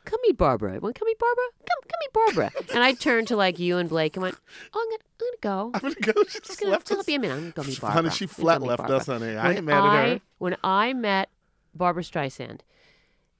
come 0.05 0.19
meet 0.23 0.37
Barbra. 0.37 0.75
I 0.75 0.77
went, 0.77 0.97
come 0.97 1.05
meet 1.07 1.19
Barbra? 1.19 1.43
Come, 1.59 1.89
come 1.89 1.99
meet 2.01 2.13
Barbra. 2.13 2.51
and 2.75 2.83
I 2.83 2.93
turned 2.93 3.27
to 3.29 3.35
like 3.35 3.59
you 3.59 3.77
and 3.77 3.89
Blake 3.89 4.15
and 4.15 4.23
went, 4.23 4.37
oh, 4.73 4.79
I'm 4.81 4.89
gonna, 4.89 5.03
I'm 5.21 5.27
gonna 5.41 5.41
go. 5.41 5.71
I'm 5.87 5.93
gonna 6.03 6.13
go. 6.13 6.23
She 6.29 6.39
Just 6.41 6.59
gonna, 6.59 6.71
left 6.71 6.91
us. 6.91 7.05
be 7.05 7.15
a 7.15 7.19
minute. 7.19 7.33
I'm 7.35 7.39
gonna 7.41 7.51
go 7.53 7.63
meet 7.63 7.81
Barbra. 7.81 8.01
honey, 8.01 8.09
she 8.11 8.25
flat 8.27 8.61
left 8.61 8.79
Barbra. 8.79 8.97
us, 8.97 9.05
honey. 9.07 9.35
I 9.35 9.47
When 9.47 9.57
ain't 9.57 9.65
mad 9.65 9.83
at 9.83 10.07
her. 10.13 10.19
When 10.37 10.57
I 10.63 10.93
met 10.93 11.29
Barbra 11.73 12.03
Streisand, 12.03 12.61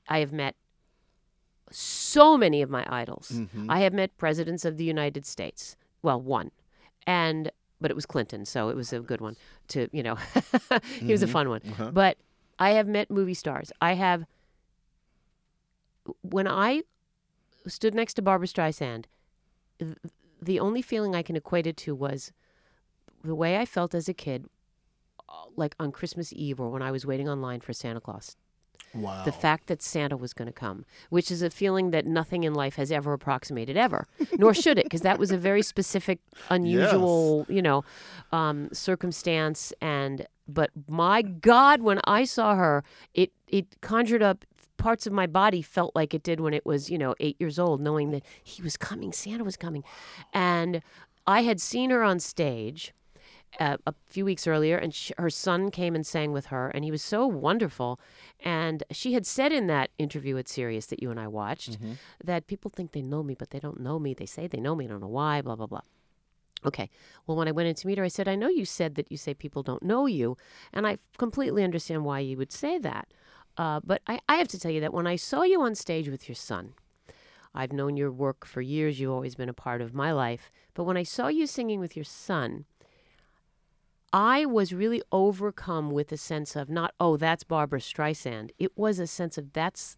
I 0.07 0.19
have 0.19 0.33
met 0.33 0.55
so 1.71 2.37
many 2.37 2.61
of 2.61 2.69
my 2.69 2.85
idols. 2.87 3.31
Mhm. 3.33 3.65
I 3.69 3.79
have 3.79 3.93
met 3.93 4.15
presidents 4.17 4.65
of 4.65 4.77
the 4.77 4.83
United 4.83 5.25
States. 5.25 5.75
Well, 6.01 6.21
one, 6.21 6.51
and 7.07 7.51
but 7.81 7.91
it 7.91 7.95
was 7.95 8.05
Clinton, 8.05 8.45
so 8.45 8.69
it 8.69 8.75
was 8.75 8.93
a 8.93 8.99
good 8.99 9.21
one. 9.21 9.35
To 9.69 9.89
you 9.91 10.03
know, 10.03 10.15
he 10.99 11.11
was 11.11 11.23
a 11.23 11.27
fun 11.27 11.49
one. 11.49 11.61
Uh-huh. 11.67 11.91
But 11.91 12.17
I 12.59 12.71
have 12.71 12.87
met 12.87 13.09
movie 13.09 13.33
stars. 13.33 13.71
I 13.81 13.93
have. 13.93 14.25
When 16.21 16.47
I 16.47 16.83
stood 17.67 17.95
next 17.95 18.15
to 18.15 18.21
Barbra 18.21 18.47
Streisand, 18.47 19.05
th- 19.79 19.93
the 20.41 20.59
only 20.59 20.81
feeling 20.81 21.15
I 21.15 21.23
can 21.23 21.35
equate 21.35 21.67
it 21.67 21.77
to 21.77 21.95
was 21.95 22.31
the 23.23 23.35
way 23.35 23.57
I 23.57 23.65
felt 23.65 23.95
as 23.95 24.07
a 24.07 24.13
kid, 24.13 24.45
uh, 25.27 25.33
like 25.55 25.75
on 25.79 25.91
Christmas 25.91 26.31
Eve 26.33 26.59
or 26.59 26.69
when 26.69 26.81
I 26.81 26.91
was 26.91 27.05
waiting 27.05 27.27
online 27.27 27.59
for 27.59 27.73
Santa 27.73 27.99
Claus. 27.99 28.35
Wow. 28.93 29.23
The 29.25 29.31
fact 29.31 29.67
that 29.67 29.81
Santa 29.81 30.15
was 30.15 30.33
going 30.33 30.45
to 30.45 30.53
come, 30.53 30.85
which 31.09 31.29
is 31.29 31.41
a 31.41 31.49
feeling 31.49 31.91
that 31.91 32.05
nothing 32.05 32.43
in 32.43 32.53
life 32.53 32.75
has 32.75 32.91
ever 32.93 33.11
approximated 33.11 33.75
ever, 33.75 34.07
nor 34.37 34.53
should 34.53 34.77
it, 34.77 34.85
because 34.85 35.01
that 35.01 35.19
was 35.19 35.31
a 35.31 35.37
very 35.37 35.61
specific, 35.61 36.19
unusual, 36.49 37.45
you 37.49 37.61
know, 37.61 37.83
um, 38.31 38.69
circumstance. 38.71 39.73
And 39.81 40.25
but 40.47 40.69
my 40.87 41.23
God, 41.23 41.81
when 41.81 41.99
I 42.05 42.23
saw 42.23 42.55
her, 42.55 42.83
it 43.13 43.33
it 43.49 43.81
conjured 43.81 44.23
up 44.23 44.45
parts 44.77 45.07
of 45.07 45.13
my 45.13 45.27
body 45.27 45.61
felt 45.61 45.95
like 45.95 46.13
it 46.13 46.23
did 46.23 46.39
when 46.39 46.53
it 46.53 46.65
was 46.65 46.89
you 46.89 46.97
know 46.97 47.15
eight 47.19 47.37
years 47.39 47.59
old, 47.59 47.81
knowing 47.81 48.11
that 48.11 48.23
he 48.43 48.61
was 48.61 48.77
coming, 48.77 49.11
Santa 49.11 49.43
was 49.43 49.57
coming, 49.57 49.83
and 50.33 50.81
I 51.27 51.41
had 51.41 51.59
seen 51.59 51.89
her 51.89 52.03
on 52.03 52.19
stage 52.19 52.93
uh, 53.59 53.77
a 53.87 53.93
few 54.07 54.25
weeks 54.25 54.47
earlier, 54.47 54.77
and 54.77 54.93
sh- 54.93 55.11
her 55.17 55.29
son 55.29 55.71
came 55.71 55.95
and 55.95 56.05
sang 56.05 56.31
with 56.31 56.47
her, 56.47 56.69
and 56.69 56.83
he 56.83 56.91
was 56.91 57.01
so 57.01 57.25
wonderful. 57.25 57.99
And 58.39 58.83
she 58.91 59.13
had 59.13 59.25
said 59.25 59.51
in 59.51 59.67
that 59.67 59.91
interview 59.97 60.37
at 60.37 60.47
Sirius 60.47 60.87
that 60.87 61.01
you 61.01 61.09
and 61.11 61.19
I 61.19 61.27
watched 61.27 61.77
that 62.23 62.47
people 62.47 62.69
think 62.69 62.91
they 62.91 63.01
know 63.01 63.23
me, 63.23 63.35
but 63.35 63.51
they 63.51 63.59
don't 63.59 63.79
know 63.79 63.97
me. 63.99 64.13
They 64.13 64.25
say 64.25 64.47
they 64.47 64.59
know 64.59 64.75
me, 64.75 64.85
I 64.85 64.87
don't 64.89 65.01
know 65.01 65.07
why, 65.07 65.41
blah, 65.41 65.55
blah, 65.55 65.67
blah. 65.67 65.81
Okay. 66.65 66.89
Well, 67.27 67.37
when 67.37 67.47
I 67.47 67.51
went 67.51 67.69
in 67.69 67.75
to 67.75 67.87
meet 67.87 67.97
her, 67.97 68.03
I 68.03 68.09
said, 68.09 68.27
I 68.27 68.35
know 68.35 68.49
you 68.49 68.65
said 68.65 68.95
that 68.95 69.11
you 69.11 69.17
say 69.17 69.33
people 69.33 69.63
don't 69.63 69.83
know 69.83 70.05
you, 70.05 70.35
and 70.73 70.85
I 70.87 70.97
completely 71.17 71.63
understand 71.63 72.03
why 72.05 72.19
you 72.19 72.37
would 72.37 72.51
say 72.51 72.77
that. 72.79 73.07
Uh, 73.57 73.79
but 73.83 74.01
I, 74.07 74.19
I 74.27 74.35
have 74.35 74.47
to 74.49 74.59
tell 74.59 74.71
you 74.71 74.81
that 74.81 74.93
when 74.93 75.07
I 75.07 75.15
saw 75.15 75.43
you 75.43 75.61
on 75.61 75.75
stage 75.75 76.09
with 76.09 76.27
your 76.27 76.35
son, 76.35 76.73
I've 77.53 77.71
known 77.71 77.95
your 77.95 78.11
work 78.11 78.45
for 78.45 78.61
years. 78.61 78.99
You've 78.99 79.11
always 79.11 79.35
been 79.35 79.49
a 79.49 79.53
part 79.53 79.81
of 79.81 79.93
my 79.93 80.11
life. 80.11 80.51
But 80.73 80.83
when 80.83 80.97
I 80.97 81.03
saw 81.03 81.27
you 81.27 81.47
singing 81.47 81.79
with 81.79 81.95
your 81.95 82.03
son, 82.03 82.65
I 84.11 84.45
was 84.45 84.73
really 84.73 85.01
overcome 85.11 85.91
with 85.91 86.11
a 86.11 86.17
sense 86.17 86.55
of 86.55 86.69
not, 86.69 86.93
oh, 86.99 87.17
that's 87.17 87.43
Barbra 87.43 87.79
Streisand. 87.79 88.51
It 88.59 88.77
was 88.77 88.99
a 88.99 89.07
sense 89.07 89.37
of 89.37 89.53
that's 89.53 89.97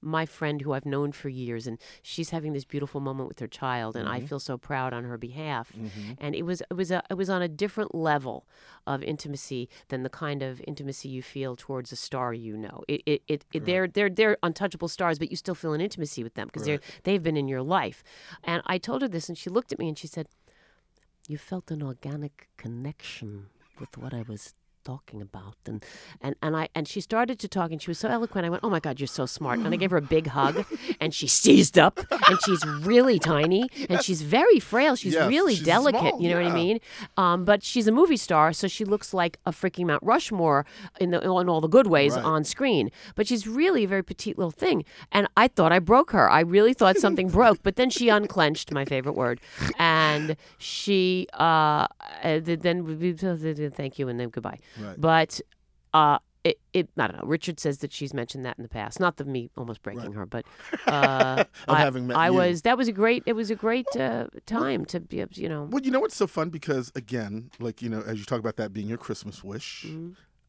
my 0.00 0.26
friend 0.26 0.62
who 0.62 0.72
I've 0.72 0.86
known 0.86 1.12
for 1.12 1.28
years, 1.28 1.66
and 1.66 1.78
she's 2.02 2.30
having 2.30 2.52
this 2.52 2.64
beautiful 2.64 3.00
moment 3.00 3.28
with 3.28 3.40
her 3.40 3.46
child, 3.46 3.96
and 3.96 4.08
I 4.08 4.18
mm-hmm. 4.18 4.26
feel 4.26 4.40
so 4.40 4.56
proud 4.56 4.92
on 4.92 5.04
her 5.04 5.18
behalf. 5.18 5.72
Mm-hmm. 5.72 6.12
And 6.18 6.34
it 6.34 6.42
was 6.42 6.60
it 6.70 6.74
was 6.74 6.90
a, 6.90 7.02
it 7.10 7.14
was 7.14 7.28
on 7.30 7.42
a 7.42 7.48
different 7.48 7.94
level 7.94 8.46
of 8.86 9.02
intimacy 9.02 9.68
than 9.88 10.02
the 10.02 10.10
kind 10.10 10.42
of 10.42 10.60
intimacy 10.66 11.08
you 11.08 11.22
feel 11.22 11.56
towards 11.56 11.92
a 11.92 11.96
star 11.96 12.32
you 12.32 12.56
know. 12.56 12.82
It 12.88 13.02
it, 13.06 13.22
it, 13.28 13.44
it 13.52 13.64
they're 13.64 13.88
they're 13.88 14.10
they're 14.10 14.38
untouchable 14.42 14.88
stars, 14.88 15.18
but 15.18 15.30
you 15.30 15.36
still 15.36 15.54
feel 15.54 15.72
an 15.72 15.80
intimacy 15.80 16.22
with 16.22 16.34
them 16.34 16.46
because 16.46 16.64
they're 16.64 16.80
they've 17.04 17.22
been 17.22 17.36
in 17.36 17.48
your 17.48 17.62
life. 17.62 18.02
And 18.44 18.62
I 18.66 18.78
told 18.78 19.02
her 19.02 19.08
this, 19.08 19.28
and 19.28 19.36
she 19.36 19.50
looked 19.50 19.72
at 19.72 19.78
me 19.78 19.88
and 19.88 19.98
she 19.98 20.06
said, 20.06 20.28
"You 21.26 21.38
felt 21.38 21.70
an 21.70 21.82
organic 21.82 22.48
connection 22.56 23.46
with 23.78 23.96
what 23.98 24.14
I 24.14 24.22
was." 24.22 24.54
Talking 24.88 25.20
about. 25.20 25.56
And 25.66 25.84
and 26.24 26.34
and 26.44 26.56
I 26.56 26.68
and 26.74 26.88
she 26.88 27.00
started 27.00 27.38
to 27.44 27.48
talk 27.48 27.70
and 27.72 27.80
she 27.82 27.90
was 27.90 27.98
so 28.04 28.08
eloquent. 28.08 28.46
I 28.46 28.50
went 28.50 28.62
oh 28.66 28.70
my 28.76 28.80
god 28.86 28.94
you're 29.00 29.06
so 29.20 29.26
smart. 29.26 29.58
And 29.58 29.68
I 29.74 29.76
gave 29.76 29.90
her 29.90 29.98
a 30.06 30.08
big 30.16 30.26
hug 30.28 30.64
and 31.00 31.12
she 31.18 31.26
seized 31.26 31.78
up 31.86 31.94
and 32.28 32.38
she's 32.46 32.64
really 32.92 33.18
tiny 33.18 33.68
and 33.90 34.02
she's 34.02 34.22
very 34.22 34.60
frail. 34.72 34.96
She's 34.96 35.12
Yes, 35.14 35.28
really 35.28 35.56
she's 35.56 35.64
delicate 35.66 36.00
small, 36.00 36.22
you 36.22 36.28
know 36.30 36.40
what 36.42 36.50
I 36.52 36.54
mean? 36.64 36.78
Um, 37.16 37.44
but 37.44 37.62
she's 37.70 37.86
a 37.86 37.92
movie 38.00 38.16
star 38.16 38.52
so 38.60 38.66
she 38.76 38.84
looks 38.84 39.12
like 39.12 39.38
a 39.44 39.52
freaking 39.60 39.86
Mount 39.90 40.02
Rushmore 40.02 40.64
in 41.00 41.10
the 41.10 41.20
in 41.20 41.48
all 41.52 41.60
the 41.60 41.68
good 41.76 41.86
ways 41.86 42.14
Right. 42.16 42.24
on 42.24 42.44
screen. 42.44 42.90
But 43.16 43.26
she's 43.28 43.46
really 43.46 43.84
a 43.84 43.88
very 43.94 44.02
petite 44.10 44.38
little 44.38 44.56
thing. 44.64 44.84
And 45.12 45.24
I 45.36 45.48
thought 45.48 45.72
I 45.78 45.80
broke 45.92 46.10
her. 46.12 46.26
I 46.30 46.40
really 46.40 46.74
thought 46.74 46.96
something 46.96 47.28
broke 47.28 47.58
but 47.62 47.76
then 47.76 47.90
she 47.90 48.08
unclenched 48.08 48.72
my 48.72 48.84
favorite 48.84 49.16
word. 49.22 49.38
And 49.78 50.36
she 50.58 51.26
uh 51.34 51.86
uh, 52.24 52.40
then 52.66 52.76
we 52.84 53.12
thank 53.80 53.98
you 53.98 54.08
and 54.08 54.18
then 54.20 54.28
goodbye 54.30 54.58
Right. 54.80 55.00
but 55.00 55.40
uh 55.94 56.18
it, 56.44 56.58
it 56.72 56.88
I 56.96 57.08
don't 57.08 57.16
know. 57.20 57.26
Richard 57.26 57.58
says 57.60 57.78
that 57.78 57.92
she's 57.92 58.14
mentioned 58.14 58.46
that 58.46 58.56
in 58.56 58.62
the 58.62 58.68
past. 58.68 59.00
Not 59.00 59.16
the 59.16 59.24
me 59.24 59.50
almost 59.56 59.82
breaking 59.82 60.12
her, 60.12 60.24
but 60.24 60.46
uh, 60.86 61.44
I, 61.66 61.78
having 61.80 62.06
met 62.06 62.16
I 62.16 62.28
you. 62.28 62.34
was 62.34 62.62
that 62.62 62.78
was 62.78 62.86
a 62.88 62.92
great 62.92 63.22
it 63.26 63.32
was 63.34 63.50
a 63.50 63.54
great 63.56 63.86
uh, 63.98 64.28
time 64.46 64.84
to 64.86 65.00
be 65.00 65.20
able 65.20 65.32
to, 65.34 65.42
you 65.42 65.48
know 65.48 65.64
Well, 65.64 65.82
you 65.82 65.90
know 65.90 66.00
what's 66.00 66.16
so 66.16 66.26
fun 66.28 66.48
because 66.50 66.92
again, 66.94 67.50
like 67.58 67.82
you 67.82 67.88
know, 67.90 68.02
as 68.06 68.18
you 68.20 68.24
talk 68.24 68.38
about 68.38 68.56
that 68.56 68.72
being 68.72 68.86
your 68.88 68.98
Christmas 68.98 69.42
wish 69.44 69.84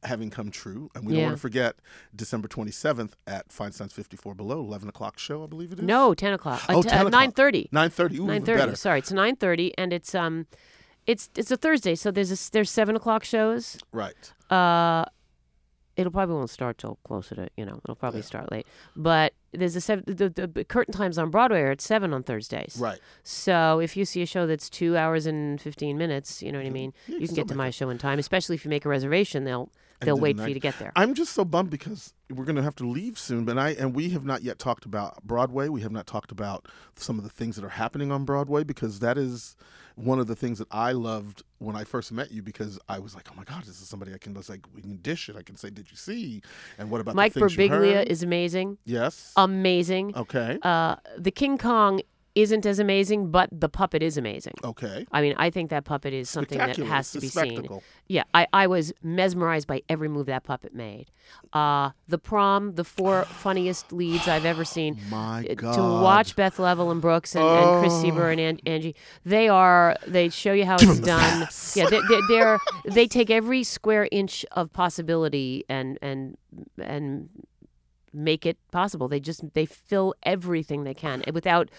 having 0.03 0.29
come 0.29 0.49
true, 0.51 0.89
and 0.95 1.05
we 1.05 1.11
don't 1.13 1.17
Mm-hmm. 1.19 1.25
Want 1.25 1.37
to 1.37 1.41
forget 1.41 1.75
December 2.15 2.47
twenty 2.47 2.71
seventh 2.71 3.17
at 3.27 3.51
Feinstein's 3.51 3.91
fifty 3.91 4.15
four 4.15 4.33
below, 4.35 4.59
eleven 4.59 4.87
o'clock 4.87 5.17
show, 5.19 5.43
I 5.43 5.47
believe 5.47 5.73
it 5.73 5.79
is. 5.79 5.85
no 5.85 6.13
ten 6.13 6.33
o'clock 6.33 6.61
Oh, 6.69 6.81
10 6.83 6.93
o'clock. 7.07 7.11
nine 7.11 7.31
thirty 7.31 7.67
nine 7.71 7.89
thirty. 7.89 8.17
Ooh, 8.19 8.27
nine 8.27 8.41
even 8.43 8.45
thirty 8.57 8.75
sorry 8.75 8.99
it's 8.99 9.11
nine 9.11 9.35
thirty 9.35 9.73
and 9.77 9.91
it's 9.91 10.13
um 10.15 10.45
it's 11.11 11.29
it's 11.35 11.51
a 11.51 11.57
Thursday 11.57 11.95
so 11.95 12.11
there's 12.11 12.31
a 12.31 12.51
there's 12.51 12.69
seven 12.69 12.95
o'clock 12.95 13.23
shows 13.23 13.77
Right. 13.91 14.33
uh 14.51 15.05
it'll 15.95 16.11
probably 16.11 16.35
won't 16.35 16.49
start 16.49 16.77
till 16.77 16.97
closer 17.03 17.35
to 17.35 17.49
you 17.57 17.65
know 17.65 17.77
it'll 17.83 17.95
probably 17.95 18.21
start 18.21 18.51
late 18.51 18.67
but 18.95 19.33
there's 19.51 19.75
a 19.75 19.81
seven, 19.81 20.03
the, 20.05 20.29
the, 20.29 20.63
curtain 20.63 20.93
times 20.93 21.17
on 21.17 21.31
Broadway 21.31 21.61
are 21.61 21.71
at 21.71 21.81
seven 21.81 22.13
on 22.13 22.21
Thursdays. 22.21 22.77
Right. 22.79 22.99
So 23.23 23.79
if 23.79 23.97
you 23.97 24.05
see 24.05 24.21
a 24.21 24.27
show 24.27 24.45
that's 24.45 24.69
two 24.69 24.95
hours 24.95 25.25
and 25.25 25.59
fifteen 25.59 25.97
minutes, 25.97 26.43
you 26.43 26.51
know 26.51 26.59
what 26.59 26.67
I 26.67 26.69
mean. 26.69 26.93
You 27.07 27.15
You 27.15 27.19
can 27.21 27.27
can 27.29 27.35
get 27.35 27.47
to 27.47 27.55
my 27.55 27.71
show 27.71 27.89
in 27.89 27.97
time, 27.97 28.19
especially 28.19 28.55
if 28.57 28.63
you 28.63 28.69
make 28.69 28.85
a 28.85 28.89
reservation. 28.89 29.45
They'll 29.45 29.71
they'll 29.99 30.19
wait 30.19 30.37
for 30.37 30.47
you 30.47 30.53
to 30.53 30.59
get 30.59 30.77
there. 30.79 30.91
I'm 30.95 31.13
just 31.13 31.33
so 31.33 31.43
bummed 31.45 31.69
because 31.69 32.13
we're 32.29 32.45
going 32.45 32.55
to 32.55 32.63
have 32.63 32.75
to 32.75 32.87
leave 32.87 33.17
soon, 33.17 33.45
but 33.45 33.57
I 33.57 33.71
and 33.71 33.95
we 33.95 34.09
have 34.09 34.25
not 34.25 34.43
yet 34.43 34.59
talked 34.59 34.85
about 34.85 35.23
Broadway. 35.23 35.69
We 35.69 35.81
have 35.81 35.91
not 35.91 36.07
talked 36.07 36.31
about 36.31 36.67
some 36.95 37.17
of 37.17 37.23
the 37.23 37.29
things 37.29 37.55
that 37.55 37.65
are 37.65 37.69
happening 37.69 38.11
on 38.11 38.25
Broadway 38.25 38.63
because 38.63 38.99
that 38.99 39.17
is 39.17 39.55
one 39.95 40.19
of 40.19 40.27
the 40.27 40.35
things 40.35 40.59
that 40.59 40.67
I 40.71 40.93
loved 40.93 41.43
when 41.57 41.75
I 41.75 41.83
first 41.83 42.11
met 42.11 42.31
you 42.31 42.41
because 42.41 42.79
I 42.87 42.99
was 42.99 43.15
like, 43.15 43.27
oh 43.31 43.35
my 43.35 43.43
god, 43.43 43.63
this 43.63 43.81
is 43.81 43.87
somebody 43.87 44.13
I 44.13 44.17
can 44.17 44.33
just 44.33 44.49
like 44.49 44.65
we 44.73 44.81
can 44.81 44.97
dish 44.97 45.29
it. 45.29 45.35
I 45.35 45.43
can 45.43 45.57
say, 45.57 45.69
did 45.69 45.91
you 45.91 45.97
see? 45.97 46.41
And 46.77 46.89
what 46.89 47.01
about 47.01 47.15
Mike 47.15 47.33
the 47.33 47.41
things 47.41 47.57
you 47.57 47.69
heard? 47.69 48.07
is 48.07 48.23
amazing, 48.23 48.77
yes. 48.85 49.33
amazing. 49.35 50.15
okay. 50.15 50.57
Uh, 50.61 50.95
the 51.17 51.31
King 51.31 51.57
Kong 51.57 52.01
isn't 52.41 52.65
as 52.65 52.79
amazing, 52.79 53.31
but 53.31 53.49
the 53.51 53.69
puppet 53.69 54.01
is 54.03 54.17
amazing. 54.17 54.53
okay. 54.63 55.05
I 55.11 55.21
mean, 55.21 55.33
I 55.37 55.49
think 55.49 55.69
that 55.69 55.85
puppet 55.85 56.13
is 56.13 56.29
something 56.29 56.57
that 56.57 56.75
has 56.77 57.11
to 57.11 57.19
be 57.19 57.27
seen. 57.27 57.45
spectacle. 57.53 57.83
Yeah, 58.07 58.23
I, 58.33 58.47
I 58.53 58.67
was 58.67 58.91
mesmerized 59.03 59.67
by 59.67 59.81
every 59.89 60.09
move 60.09 60.25
that 60.27 60.43
puppet 60.43 60.73
made. 60.73 61.07
Uh, 61.53 61.91
the 62.07 62.17
prom, 62.17 62.73
the 62.75 62.83
four 62.83 63.23
funniest 63.45 63.91
leads 63.91 64.27
I've 64.27 64.45
ever 64.45 64.65
seen. 64.65 64.97
My 65.09 65.45
Uh, 65.49 65.53
God. 65.55 65.75
To 65.75 65.81
watch 65.81 66.35
Beth 66.35 66.59
Leavel 66.59 66.91
and 66.91 67.01
Brooks 67.01 67.35
and, 67.35 67.43
and 67.45 67.79
Chris 67.81 67.93
Sieber 67.93 68.31
and 68.31 68.39
An- 68.39 68.59
Angie, 68.65 68.95
they 69.25 69.47
are. 69.49 69.95
They 70.07 70.29
show 70.29 70.53
you 70.53 70.65
how 70.65 70.77
Give 70.77 70.89
it's 70.89 70.99
done. 70.99 71.47
Yeah, 71.75 71.89
they, 71.89 71.99
they, 72.09 72.19
they're 72.29 72.59
they 72.85 73.07
take 73.07 73.29
every 73.29 73.63
square 73.63 74.07
inch 74.11 74.45
of 74.53 74.71
possibility 74.73 75.65
and 75.69 75.97
and 76.01 76.37
and 76.81 77.29
make 78.11 78.45
it 78.45 78.57
possible. 78.71 79.07
They 79.07 79.19
just 79.19 79.53
they 79.53 79.65
fill 79.65 80.15
everything 80.23 80.83
they 80.83 80.93
can 80.95 81.23
without. 81.33 81.69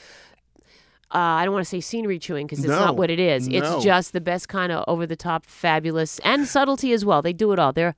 Uh, 1.12 1.18
I 1.18 1.44
don't 1.44 1.52
want 1.54 1.64
to 1.64 1.68
say 1.68 1.80
scenery 1.80 2.18
chewing 2.20 2.46
because 2.46 2.60
it's 2.60 2.68
No, 2.68 2.78
not 2.78 2.96
what 2.96 3.10
it 3.10 3.18
is. 3.18 3.48
no. 3.48 3.58
It's 3.58 3.84
just 3.84 4.12
the 4.12 4.20
best 4.20 4.48
kind 4.48 4.70
of 4.70 4.84
over 4.86 5.06
the 5.06 5.16
top, 5.16 5.44
fabulous, 5.44 6.20
and 6.20 6.46
subtlety 6.46 6.92
as 6.92 7.04
well. 7.04 7.20
They 7.22 7.32
do 7.32 7.52
it 7.52 7.58
all. 7.58 7.72
They're 7.72 7.96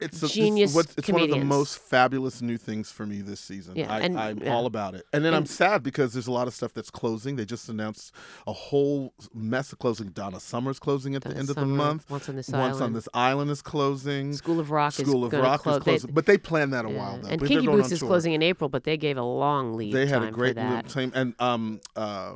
it's 0.00 0.22
a, 0.22 0.26
it's 0.26 0.34
genius 0.34 0.74
what- 0.74 0.86
It's, 0.96 1.08
one 1.08 1.22
of 1.22 1.30
the 1.30 1.44
most 1.44 1.78
fabulous 1.78 2.40
new 2.42 2.56
things 2.56 2.90
for 2.90 3.06
me 3.06 3.20
this 3.22 3.40
season. 3.40 3.76
Yeah, 3.76 3.92
I, 3.92 4.00
and- 4.00 4.18
I'm 4.18 4.38
yeah. 4.38 4.54
all 4.54 4.66
about 4.66 4.94
it. 4.94 5.04
And 5.12 5.24
then 5.24 5.34
I'm 5.34 5.46
sad 5.46 5.82
because 5.82 6.12
there's 6.12 6.26
a 6.26 6.32
lot 6.32 6.46
of 6.48 6.54
stuff 6.54 6.72
that's 6.74 6.90
closing. 6.90 7.36
They 7.36 7.44
just 7.44 7.68
announced 7.68 8.14
a 8.46 8.52
whole 8.52 9.12
mess 9.34 9.72
of 9.72 9.78
closing. 9.78 10.08
Donna 10.08 10.40
Summer's 10.40 10.78
closing 10.78 11.14
at 11.14 11.22
the 11.22 11.36
end 11.36 11.50
of 11.50 11.56
the 11.56 11.66
month. 11.66 12.08
Once 12.10 12.28
on 12.28 12.36
this 12.36 12.48
Once 12.48 12.76
island. 12.76 12.82
on 12.82 12.92
this 12.94 13.08
island 13.14 13.50
is 13.50 13.62
closing. 13.62 14.32
School 14.34 14.60
of 14.60 14.70
Rock 14.70 14.92
School 14.92 15.26
is 15.26 15.32
of 15.32 15.40
Rock 15.40 15.62
close. 15.62 15.76
is 15.78 15.82
closing, 15.82 16.10
but 16.12 16.26
they 16.26 16.38
planned 16.38 16.72
that 16.72 16.84
a 16.84 16.90
Yeah. 16.90 16.96
while 16.96 17.18
though. 17.18 17.28
And 17.28 17.44
Kinky 17.46 17.66
Boots 17.66 17.92
is 17.92 18.00
closing 18.00 18.32
in 18.32 18.42
April, 18.42 18.68
but 18.68 18.84
they 18.84 18.96
gave 18.96 19.16
a 19.16 19.22
long 19.22 19.74
lead 19.74 19.92
They 19.92 20.06
had 20.06 20.22
a 20.22 20.30
great 20.30 20.56
time, 20.56 21.12
and 21.14 21.34
um, 21.38 21.80
uh, 21.96 22.34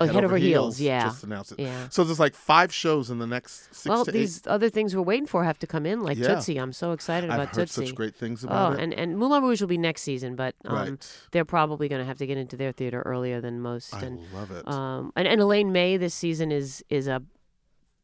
Oh, 0.00 0.06
Head 0.06 0.24
Over 0.24 0.36
Heels, 0.36 0.80
yeah. 0.80 1.04
just 1.04 1.24
announced 1.24 1.52
it. 1.52 1.60
Yeah. 1.60 1.88
So 1.90 2.04
there's 2.04 2.20
like 2.20 2.34
five 2.34 2.72
shows 2.72 3.10
in 3.10 3.18
the 3.18 3.26
next 3.26 3.74
six 3.74 3.86
Well, 3.86 4.04
these 4.04 4.46
other 4.46 4.70
things 4.70 4.94
we're 4.94 5.02
waiting 5.02 5.26
for 5.26 5.44
have 5.44 5.58
to 5.58 5.66
come 5.66 5.86
in, 5.86 6.00
like 6.02 6.18
Yeah. 6.18 6.34
Tootsie. 6.34 6.56
I'm 6.58 6.72
so 6.72 6.92
excited 6.92 7.28
eight. 7.28 7.32
I've 7.32 7.40
about 7.40 7.56
heard 7.56 7.68
Tootsie. 7.68 7.86
such 7.86 7.94
great 7.94 8.14
things 8.14 8.44
oh, 8.44 8.48
about 8.48 8.74
it. 8.74 8.80
and 8.80 8.94
and 8.94 9.18
Moulin 9.18 9.42
Rouge 9.42 9.60
will 9.60 9.68
be 9.68 9.78
next 9.78 10.02
season, 10.02 10.36
but 10.36 10.54
um, 10.64 10.76
right. 10.76 11.18
they're 11.32 11.44
probably 11.44 11.88
going 11.88 12.00
to 12.00 12.06
have 12.06 12.18
to 12.18 12.26
get 12.26 12.38
into 12.38 12.56
their 12.56 12.72
theater 12.72 13.02
earlier 13.02 13.40
than 13.40 13.60
most. 13.60 13.94
I 13.94 14.00
and 14.02 14.20
love 14.32 14.50
it. 14.50 14.66
um, 14.68 15.12
and, 15.16 15.26
and 15.26 15.40
Elaine 15.40 15.72
May 15.72 15.96
this 15.96 16.14
season 16.14 16.52
is 16.52 16.84
is 16.88 17.08
a 17.08 17.22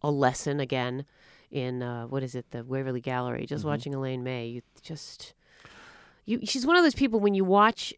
a 0.02 0.10
lesson 0.10 0.60
again 0.60 1.04
in 1.50 1.82
uh, 1.82 2.06
what 2.06 2.22
is 2.22 2.34
it 2.34 2.50
the 2.50 2.64
Waverly 2.64 3.00
Gallery. 3.00 3.46
Just 3.46 3.62
Mhm. 3.64 3.68
watching 3.68 3.94
Elaine 3.94 4.22
May, 4.24 4.46
you 4.48 4.62
just 4.82 5.32
you 6.26 6.40
she's 6.44 6.66
one 6.66 6.76
of 6.76 6.82
those 6.82 6.94
people 6.94 7.20
when 7.20 7.34
you 7.34 7.44
watch, 7.44 7.94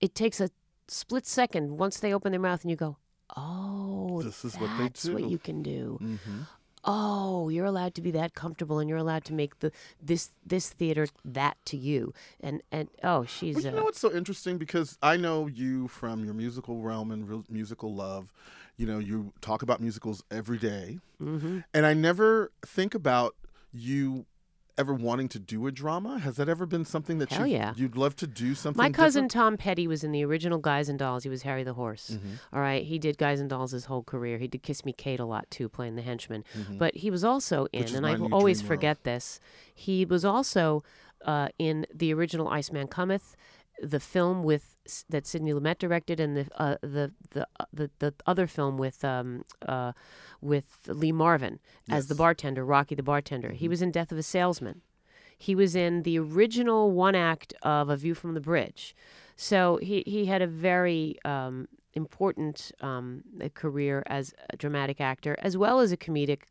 it 0.00 0.14
takes 0.14 0.40
a 0.40 0.50
split 0.88 1.26
second 1.26 1.78
once 1.78 1.98
they 2.00 2.12
open 2.14 2.32
their 2.32 2.40
mouth 2.40 2.62
and 2.62 2.70
you 2.70 2.76
go, 2.76 2.96
oh, 3.36 4.22
This 4.22 4.44
is 4.44 4.54
what 4.58 4.70
they 4.78 4.84
that's 4.84 5.02
do. 5.02 5.14
what 5.14 5.24
you 5.30 5.38
can 5.38 5.62
do. 5.62 5.98
hmm 6.00 6.40
oh 6.84 7.48
you're 7.48 7.66
allowed 7.66 7.92
to 7.92 8.00
be 8.00 8.12
that 8.12 8.34
comfortable 8.34 8.78
and 8.78 8.88
you're 8.88 8.96
allowed 8.98 9.24
to 9.24 9.32
make 9.34 9.58
the 9.58 9.72
this 10.00 10.30
this 10.46 10.70
theater 10.70 11.08
that 11.24 11.56
to 11.64 11.76
you 11.76 12.14
and 12.40 12.62
and 12.70 12.88
oh 13.02 13.24
she's 13.24 13.56
Well, 13.56 13.64
you 13.64 13.70
uh, 13.70 13.74
know 13.74 13.82
what's 13.82 13.98
so 13.98 14.12
interesting 14.14 14.58
because 14.58 14.96
I 15.02 15.16
know 15.16 15.48
you 15.48 15.88
from 15.88 16.24
your 16.24 16.34
musical 16.34 16.80
realm 16.80 17.10
and 17.10 17.28
real 17.28 17.44
musical 17.50 17.92
love. 17.94 18.32
You 18.76 18.86
know, 18.86 19.00
you 19.00 19.32
talk 19.40 19.62
about 19.62 19.80
musicals 19.80 20.22
every 20.30 20.56
day, 20.56 21.00
mhm. 21.20 21.64
and 21.74 21.84
I 21.84 21.94
never 21.94 22.52
think 22.64 22.94
about 22.94 23.34
you 23.72 24.24
ever 24.78 24.94
wanting 24.94 25.28
to 25.28 25.38
do 25.38 25.66
a 25.66 25.72
drama. 25.72 26.18
Has 26.20 26.36
that 26.36 26.48
ever 26.48 26.64
been 26.64 26.84
something 26.84 27.18
that 27.18 27.30
Hell 27.30 27.46
you 27.46 27.56
yeah. 27.56 27.74
you'd 27.76 27.96
love 27.96 28.14
to 28.16 28.26
do 28.26 28.54
something? 28.54 28.80
my 28.80 28.90
cousin 28.90 29.26
different? 29.26 29.58
Tom 29.58 29.74
Pedi 29.74 29.86
was 29.86 30.04
in 30.04 30.12
the 30.12 30.24
original 30.24 30.58
guys 30.58 30.88
and 30.88 30.98
dolls 30.98 31.24
he 31.24 31.28
was 31.28 31.42
harry 31.42 31.64
the 31.64 31.74
horse 31.74 32.10
Mhm, 32.12 32.38
all 32.52 32.60
right 32.60 32.84
he 32.84 32.98
did 32.98 33.18
guys 33.18 33.40
and 33.40 33.50
dolls 33.50 33.72
his 33.72 33.86
whole 33.86 34.02
career 34.02 34.38
he 34.38 34.46
did 34.46 34.62
kiss 34.62 34.84
me 34.84 34.92
kate 34.92 35.20
a 35.20 35.24
lot 35.24 35.50
too 35.50 35.68
playing 35.68 35.96
the 35.96 36.02
henchman 36.02 36.44
mhm. 36.56 36.78
but 36.78 36.94
he 36.96 37.10
was 37.10 37.24
also 37.24 37.66
in 37.72 37.94
and 37.94 38.06
i 38.06 38.16
always 38.30 38.62
forget 38.62 39.04
this 39.04 39.40
he 39.74 40.04
was 40.04 40.24
also 40.24 40.82
uh, 41.24 41.48
in 41.58 41.86
the 41.92 42.14
original 42.14 42.48
iceman 42.48 42.86
cometh 42.86 43.36
the 43.82 44.00
film 44.00 44.42
with 44.42 44.76
that 45.08 45.26
Sidney 45.26 45.52
Lumet 45.52 45.78
directed, 45.78 46.18
and 46.18 46.36
the 46.36 46.46
uh, 46.56 46.76
the 46.80 47.12
the 47.30 47.46
uh, 47.60 47.64
the 47.72 47.90
the 47.98 48.14
other 48.26 48.46
film 48.46 48.78
with 48.78 49.04
um 49.04 49.44
uh 49.66 49.92
with 50.40 50.66
Lee 50.86 51.12
Marvin 51.12 51.58
as 51.90 52.06
the 52.08 52.14
bartender, 52.14 52.64
Rocky 52.64 52.94
the 52.94 53.02
bartender. 53.02 53.50
He 53.52 53.66
Mhm. 53.66 53.70
was 53.70 53.82
in 53.82 53.90
Death 53.90 54.12
of 54.12 54.18
a 54.18 54.22
Salesman. 54.22 54.82
He 55.36 55.54
was 55.54 55.76
in 55.76 56.02
the 56.02 56.18
original 56.18 56.90
one 56.90 57.14
act 57.14 57.54
of 57.62 57.88
A 57.88 57.96
View 57.96 58.14
from 58.14 58.34
the 58.34 58.40
Bridge. 58.40 58.94
So 59.36 59.76
he 59.82 60.02
he 60.06 60.26
had 60.26 60.42
a 60.42 60.46
very 60.48 61.16
um, 61.24 61.68
important 61.94 62.72
um, 62.80 63.22
career 63.54 64.02
as 64.06 64.34
a 64.50 64.56
dramatic 64.56 65.00
actor, 65.00 65.36
as 65.40 65.56
well 65.56 65.80
as 65.80 65.92
a 65.92 65.96
comedic 65.96 66.42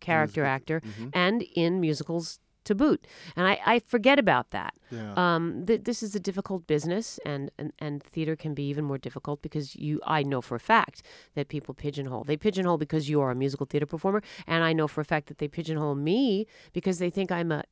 character 0.00 0.44
actor, 0.44 0.80
Mhm, 0.80 1.10
and 1.12 1.42
in 1.42 1.80
musicals 1.80 2.38
to 2.66 2.74
boot. 2.74 3.06
And 3.34 3.46
I, 3.46 3.58
I 3.64 3.78
forget 3.78 4.18
about 4.18 4.50
that. 4.50 4.74
Yeah. 4.90 5.14
Um, 5.16 5.64
th- 5.66 5.84
this 5.84 6.02
is 6.02 6.14
a 6.14 6.20
difficult 6.20 6.66
business, 6.66 7.18
and, 7.24 7.50
and, 7.58 7.72
and 7.78 8.02
theater 8.02 8.36
can 8.36 8.54
be 8.54 8.64
even 8.68 8.84
more 8.84 8.98
difficult 8.98 9.42
because 9.42 9.74
you. 9.76 10.00
I 10.06 10.22
know 10.22 10.40
for 10.40 10.54
a 10.54 10.60
fact 10.60 11.02
that 11.34 11.48
people 11.48 11.74
pigeonhole. 11.74 12.24
They 12.24 12.36
pigeonhole 12.36 12.78
because 12.78 13.08
you 13.08 13.20
are 13.20 13.30
a 13.30 13.34
musical 13.34 13.66
theater 13.66 13.86
performer, 13.86 14.22
and 14.46 14.62
I 14.62 14.72
know 14.72 14.86
for 14.86 15.00
a 15.00 15.04
fact 15.04 15.26
that 15.28 15.38
they 15.38 15.48
pigeonhole 15.48 15.94
me 15.94 16.46
because 16.72 16.98
they 16.98 17.10
think 17.10 17.32
I'm 17.32 17.50
a 17.50 17.64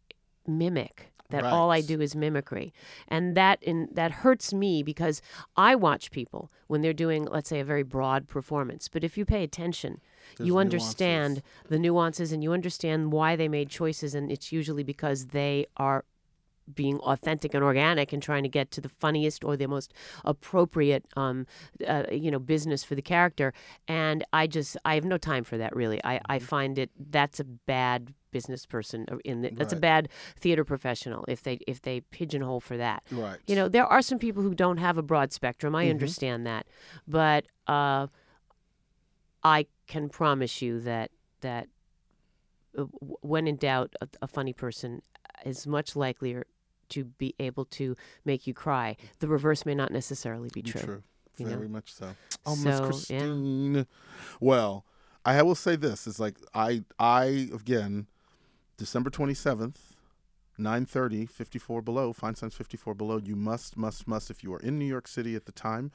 mimic. 0.47 1.14
That 1.35 1.45
all 1.45 1.71
I 1.71 1.81
do 1.81 2.01
is 2.01 2.15
mimicry, 2.17 2.73
and 3.09 3.37
that 3.37 3.63
in 3.63 3.89
that 3.93 4.11
hurts 4.11 4.53
me 4.53 4.83
because 4.83 5.21
I 5.57 5.75
watch 5.75 6.11
people 6.11 6.51
when 6.67 6.81
they're 6.81 6.93
doing, 6.93 7.25
let's 7.25 7.49
say, 7.49 7.61
a 7.61 7.65
very 7.65 7.83
broad 7.83 8.27
performance. 8.29 8.89
But 8.89 9.05
if 9.05 9.19
you 9.19 9.25
pay 9.25 9.43
attention, 9.43 10.01
There's 10.37 10.47
you 10.47 10.55
nuances. 10.55 10.75
understand 10.75 11.43
the 11.69 11.79
nuances 11.79 12.33
and 12.33 12.43
you 12.43 12.53
understand 12.53 13.13
why 13.13 13.37
they 13.37 13.49
made 13.49 13.69
choices, 13.69 14.15
and 14.15 14.31
it's 14.31 14.53
usually 14.53 14.85
because 14.85 15.27
they 15.27 15.67
are 15.77 16.05
being 16.73 16.99
authentic 17.01 17.53
and 17.55 17.63
organic 17.63 18.13
and 18.13 18.23
trying 18.23 18.43
to 18.43 18.49
get 18.49 18.71
to 18.71 18.81
the 18.81 18.89
funniest 18.89 19.45
or 19.45 19.57
the 19.57 19.67
most 19.67 19.93
appropriate 20.25 21.05
um, 21.17 21.47
uh, 21.87 22.05
you 22.11 22.31
know 22.31 22.39
business 22.39 22.83
for 22.85 22.95
the 22.95 23.03
character. 23.03 23.53
And 23.89 24.25
i 24.33 24.47
just 24.47 24.77
i 24.85 24.95
have 24.95 25.05
no 25.05 25.19
time 25.19 25.45
for 25.45 25.59
that 25.59 25.75
really. 25.77 26.01
I, 26.05 26.21
I 26.29 26.39
find 26.39 26.79
it 26.79 26.91
that's 27.11 27.41
a 27.41 27.45
bad 27.45 28.15
business 28.31 28.67
person 28.67 29.07
uh, 29.13 29.17
in 29.25 29.43
the, 29.43 29.51
that's 29.51 29.73
a 29.73 29.77
bad 29.77 30.09
theater 30.41 30.65
professional 30.65 31.25
if 31.29 31.43
they 31.43 31.59
if 31.69 31.83
they 31.83 32.01
pigeonhole 32.01 32.61
for 32.61 32.77
that. 32.77 33.03
Right. 33.13 33.39
you 33.47 33.55
know 33.55 33.69
there 33.69 33.87
are 33.87 34.03
some 34.03 34.19
people 34.19 34.43
who 34.43 34.55
don't 34.55 34.79
have 34.79 34.99
a 34.99 35.03
broad 35.03 35.33
spectrum. 35.33 35.75
I 35.75 35.85
Mhm. 35.87 35.91
understand 35.91 36.47
that. 36.47 36.67
But 37.07 37.47
uh, 37.67 38.07
i 39.43 39.67
can 39.87 40.09
promise 40.09 40.63
you 40.63 40.81
that 40.81 41.11
that 41.43 41.69
uh, 42.79 42.85
when 43.21 43.47
in 43.47 43.57
doubt 43.57 43.95
a, 44.01 44.09
a 44.23 44.27
funny 44.27 44.53
person 44.53 45.03
is 45.45 45.67
much 45.67 45.95
likelier 45.95 46.47
to 46.95 47.05
be 47.05 47.35
able 47.39 47.65
to 47.67 47.95
make 48.25 48.47
you 48.47 48.55
cry 48.55 48.97
the 49.21 49.29
reverse 49.29 49.67
may 49.67 49.75
not 49.75 49.91
necessarily 49.91 50.51
be 50.53 50.63
true, 50.63 51.03
you 51.37 51.47
know? 51.47 51.57
Very 51.57 51.69
much 51.69 51.93
so. 51.93 52.15
Oh, 52.47 52.57
Miss 52.57 53.07
So, 53.07 53.15
yeah. 53.15 53.85
Well, 54.41 54.85
I 55.25 55.43
will 55.43 55.55
say 55.55 55.77
this: 55.77 56.07
it's 56.07 56.21
like 56.21 56.37
I, 56.55 56.85
I 56.99 57.49
again, 57.53 58.07
December 58.77 59.11
twenty 59.11 59.35
seventh, 59.35 59.95
nine 60.59 60.85
thirty, 60.87 61.27
fifty 61.27 61.59
four 61.59 61.81
below, 61.83 62.13
Fine 62.13 62.35
Feinstein's 62.35 62.55
fifty 62.55 62.77
four 62.77 62.95
below. 62.95 63.19
You 63.19 63.37
must, 63.37 63.77
must, 63.77 64.07
must, 64.07 64.31
if 64.31 64.43
you 64.45 64.53
are 64.55 64.61
in 64.61 64.79
New 64.79 64.85
York 64.85 65.09
City 65.09 65.35
at 65.35 65.47
the 65.47 65.53
time, 65.53 65.91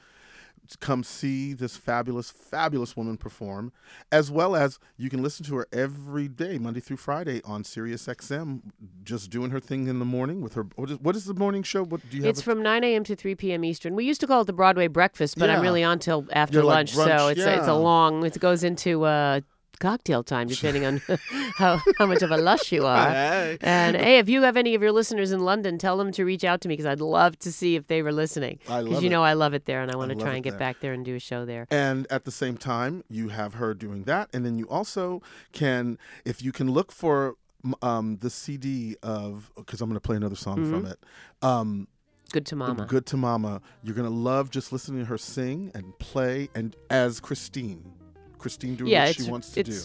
come 0.80 1.02
see 1.02 1.52
this 1.52 1.76
fabulous, 1.76 2.30
fabulous 2.30 2.96
woman 2.96 3.16
perform, 3.16 3.72
as 4.12 4.30
well 4.30 4.54
as 4.54 4.78
you 4.96 5.10
can 5.10 5.22
listen 5.22 5.44
to 5.46 5.56
her 5.56 5.66
every 5.72 6.28
day, 6.28 6.58
Monday 6.58 6.80
through 6.80 6.98
Friday, 6.98 7.40
on 7.44 7.64
Sirius 7.64 8.06
XM, 8.06 8.60
just 9.02 9.30
doing 9.30 9.50
her 9.50 9.60
thing 9.60 9.88
in 9.88 9.98
the 9.98 10.04
morning 10.04 10.40
with 10.40 10.54
her. 10.54 10.66
What 10.76 10.90
is, 10.90 10.98
what 11.00 11.16
is 11.16 11.24
the 11.24 11.34
morning 11.34 11.62
show? 11.62 11.84
What 11.84 12.08
do 12.08 12.16
you 12.16 12.22
have? 12.22 12.30
It's 12.30 12.40
a- 12.40 12.44
from 12.44 12.62
9 12.62 12.84
a.m. 12.84 13.04
to 13.04 13.16
3 13.16 13.34
p.m. 13.34 13.64
Eastern. 13.64 13.94
We 13.94 14.04
used 14.04 14.20
to 14.20 14.26
call 14.26 14.42
it 14.42 14.46
the 14.46 14.52
Broadway 14.52 14.86
breakfast, 14.86 15.38
but 15.38 15.50
I'm 15.50 15.62
really 15.62 15.82
on 15.82 15.98
till 15.98 16.26
after 16.32 16.54
You're 16.58 16.64
like 16.64 16.76
lunch, 16.76 16.94
brunch, 16.94 17.18
so 17.18 17.28
it's 17.28 17.40
a, 17.40 17.58
it's 17.58 17.66
a 17.66 17.74
long. 17.74 18.24
It 18.24 18.38
goes 18.38 18.62
into 18.64 19.04
uh, 19.04 19.40
cocktail 19.80 20.22
time, 20.22 20.46
depending 20.54 20.84
on 20.86 21.02
how, 21.56 21.80
how 21.98 22.06
much 22.06 22.22
of 22.22 22.30
a 22.30 22.36
lush 22.36 22.70
you 22.70 22.86
are. 22.86 23.10
Hey. 23.10 23.58
And 23.60 23.96
hey, 23.96 24.18
if 24.18 24.28
you 24.28 24.42
have 24.42 24.56
any 24.56 24.76
of 24.76 24.82
your 24.82 24.92
listeners 24.92 25.32
in 25.32 25.40
London, 25.40 25.76
tell 25.78 25.96
them 25.96 26.12
to 26.12 26.24
reach 26.24 26.44
out 26.44 26.60
to 26.60 26.68
me 26.68 26.74
because 26.74 26.86
I'd 26.86 27.00
love 27.00 27.36
to 27.40 27.50
see 27.50 27.74
if 27.74 27.88
they 27.88 28.02
were 28.02 28.12
listening. 28.12 28.60
I 28.68 28.82
Because 28.84 29.02
you 29.02 29.08
it. 29.08 29.10
know 29.10 29.24
I 29.24 29.32
love 29.32 29.52
it 29.54 29.64
there, 29.64 29.82
and 29.82 29.90
I 29.90 29.96
want 29.96 30.10
to 30.10 30.16
try 30.16 30.34
and 30.34 30.44
get 30.44 30.50
there. 30.50 30.58
back 30.60 30.80
there 30.80 30.92
and 30.92 31.04
do 31.04 31.16
a 31.16 31.18
show 31.18 31.44
there. 31.44 31.66
And 31.70 32.06
at 32.10 32.24
the 32.24 32.30
same 32.30 32.56
time, 32.56 33.02
you 33.08 33.30
have 33.30 33.54
her 33.54 33.74
doing 33.74 34.04
that. 34.04 34.28
And 34.32 34.46
then 34.46 34.56
you 34.58 34.68
also 34.68 35.22
can, 35.52 35.98
if 36.24 36.42
you 36.42 36.52
can 36.52 36.70
look 36.70 36.92
for 36.92 37.34
um, 37.82 38.18
the 38.20 38.30
CD 38.30 38.96
of, 39.02 39.50
because 39.56 39.80
I'm 39.80 39.88
going 39.88 39.96
to 39.96 40.00
play 40.06 40.16
another 40.16 40.36
song 40.36 40.56
from 40.70 40.82
Mm-hmm. 40.84 40.92
it. 40.92 40.98
Um, 41.42 41.88
Good 42.32 42.46
to 42.46 42.56
Mama. 42.56 42.86
Good 42.86 43.06
to 43.06 43.16
Mama. 43.16 43.60
You're 43.82 43.96
going 43.96 44.08
to 44.08 44.14
love 44.14 44.50
just 44.50 44.72
listening 44.72 45.00
to 45.00 45.06
her 45.06 45.18
sing 45.18 45.72
and 45.74 45.98
play 45.98 46.48
and 46.54 46.76
as 46.88 47.18
Christine. 47.18 47.92
Christine 48.40 48.74
doing 48.76 48.90
Yeah, 48.90 49.06
what 49.06 49.16
she 49.16 49.30
wants 49.30 49.50
to 49.50 49.62
do. 49.62 49.80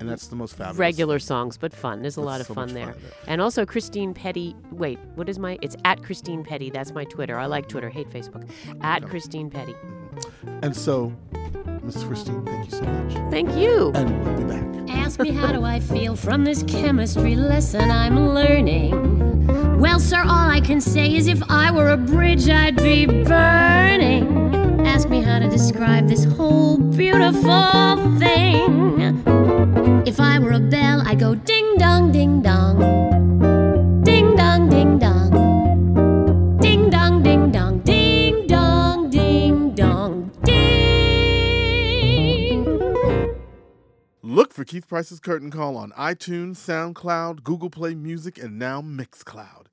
And 0.00 0.08
that's 0.08 0.26
the 0.26 0.34
most 0.36 0.56
fabulous. 0.56 0.78
Regular 0.78 1.18
songs, 1.20 1.56
but 1.56 1.72
fun. 1.72 2.00
There's 2.00 2.16
a 2.16 2.20
There's 2.20 2.26
lot 2.26 2.40
of 2.40 2.46
so 2.48 2.54
fun 2.54 2.74
there. 2.74 2.94
fun. 2.94 3.02
And 3.28 3.40
also 3.40 3.64
Christine 3.64 4.12
Pedi. 4.14 4.54
Wait, 4.72 4.98
what 5.14 5.28
is 5.28 5.38
my? 5.38 5.58
It's 5.62 5.76
at 5.84 6.02
Christine 6.02 6.42
Pedi. 6.42 6.72
That's 6.72 6.92
my 6.92 7.04
Twitter. 7.04 7.38
I 7.38 7.46
like 7.46 7.68
Twitter. 7.68 7.88
Hate 7.88 8.10
Facebook. 8.10 8.48
At 8.80 9.04
Christine 9.06 9.48
Pedi. 9.48 9.74
Mm-hmm. 9.76 10.58
And 10.64 10.76
so, 10.76 11.12
Miss 11.84 12.02
Christine, 12.02 12.44
thank 12.44 12.64
you 12.72 12.78
so 12.78 12.82
much. 12.84 13.12
Thank 13.30 13.54
you. 13.54 13.92
And 13.94 14.24
we'll 14.24 14.38
be 14.38 14.44
back. 14.44 14.90
Ask 14.90 15.20
me 15.20 15.30
how 15.30 15.52
do 15.52 15.62
I 15.62 15.78
feel 15.78 16.16
from 16.16 16.44
this 16.44 16.64
chemistry 16.64 17.36
lesson 17.36 17.88
I'm 17.90 18.30
learning. 18.34 19.78
Well, 19.78 20.00
sir, 20.00 20.20
all 20.22 20.50
I 20.50 20.60
can 20.60 20.80
say 20.80 21.14
is 21.14 21.26
if 21.28 21.42
I 21.48 21.70
were 21.70 21.90
a 21.90 21.96
bridge, 21.96 22.48
I'd 22.48 22.76
be 22.76 23.06
burning. 23.06 24.86
Ask 24.86 25.08
me 25.08 25.22
how 25.22 25.38
to 25.38 25.48
describe 25.48 26.08
this 26.08 26.24
whole 26.24 26.76
beautiful 26.96 28.18
thing. 28.18 29.22
If 30.06 30.20
I 30.20 30.38
were 30.38 30.52
a 30.52 30.60
bell, 30.60 31.02
I'd 31.06 31.18
go 31.18 31.34
ding 31.34 31.76
dong, 31.78 32.12
ding 32.12 32.42
dong. 32.42 34.02
Ding 34.02 34.36
dong, 34.36 34.68
ding 34.68 34.98
dong. 34.98 36.58
Ding 36.60 36.90
dong, 36.90 37.22
ding 37.22 37.50
dong. 37.52 37.80
Ding. 37.80 38.22
Look 44.22 44.52
for 44.52 44.64
Keith 44.64 44.88
Price's 44.88 45.20
Curtain 45.20 45.50
Call 45.50 45.76
on 45.76 45.92
iTunes, 45.92 46.56
SoundCloud, 46.56 47.42
Google 47.42 47.70
Play 47.70 47.94
Music, 47.94 48.38
and 48.38 48.58
now 48.58 48.80
Mixcloud. 48.80 49.66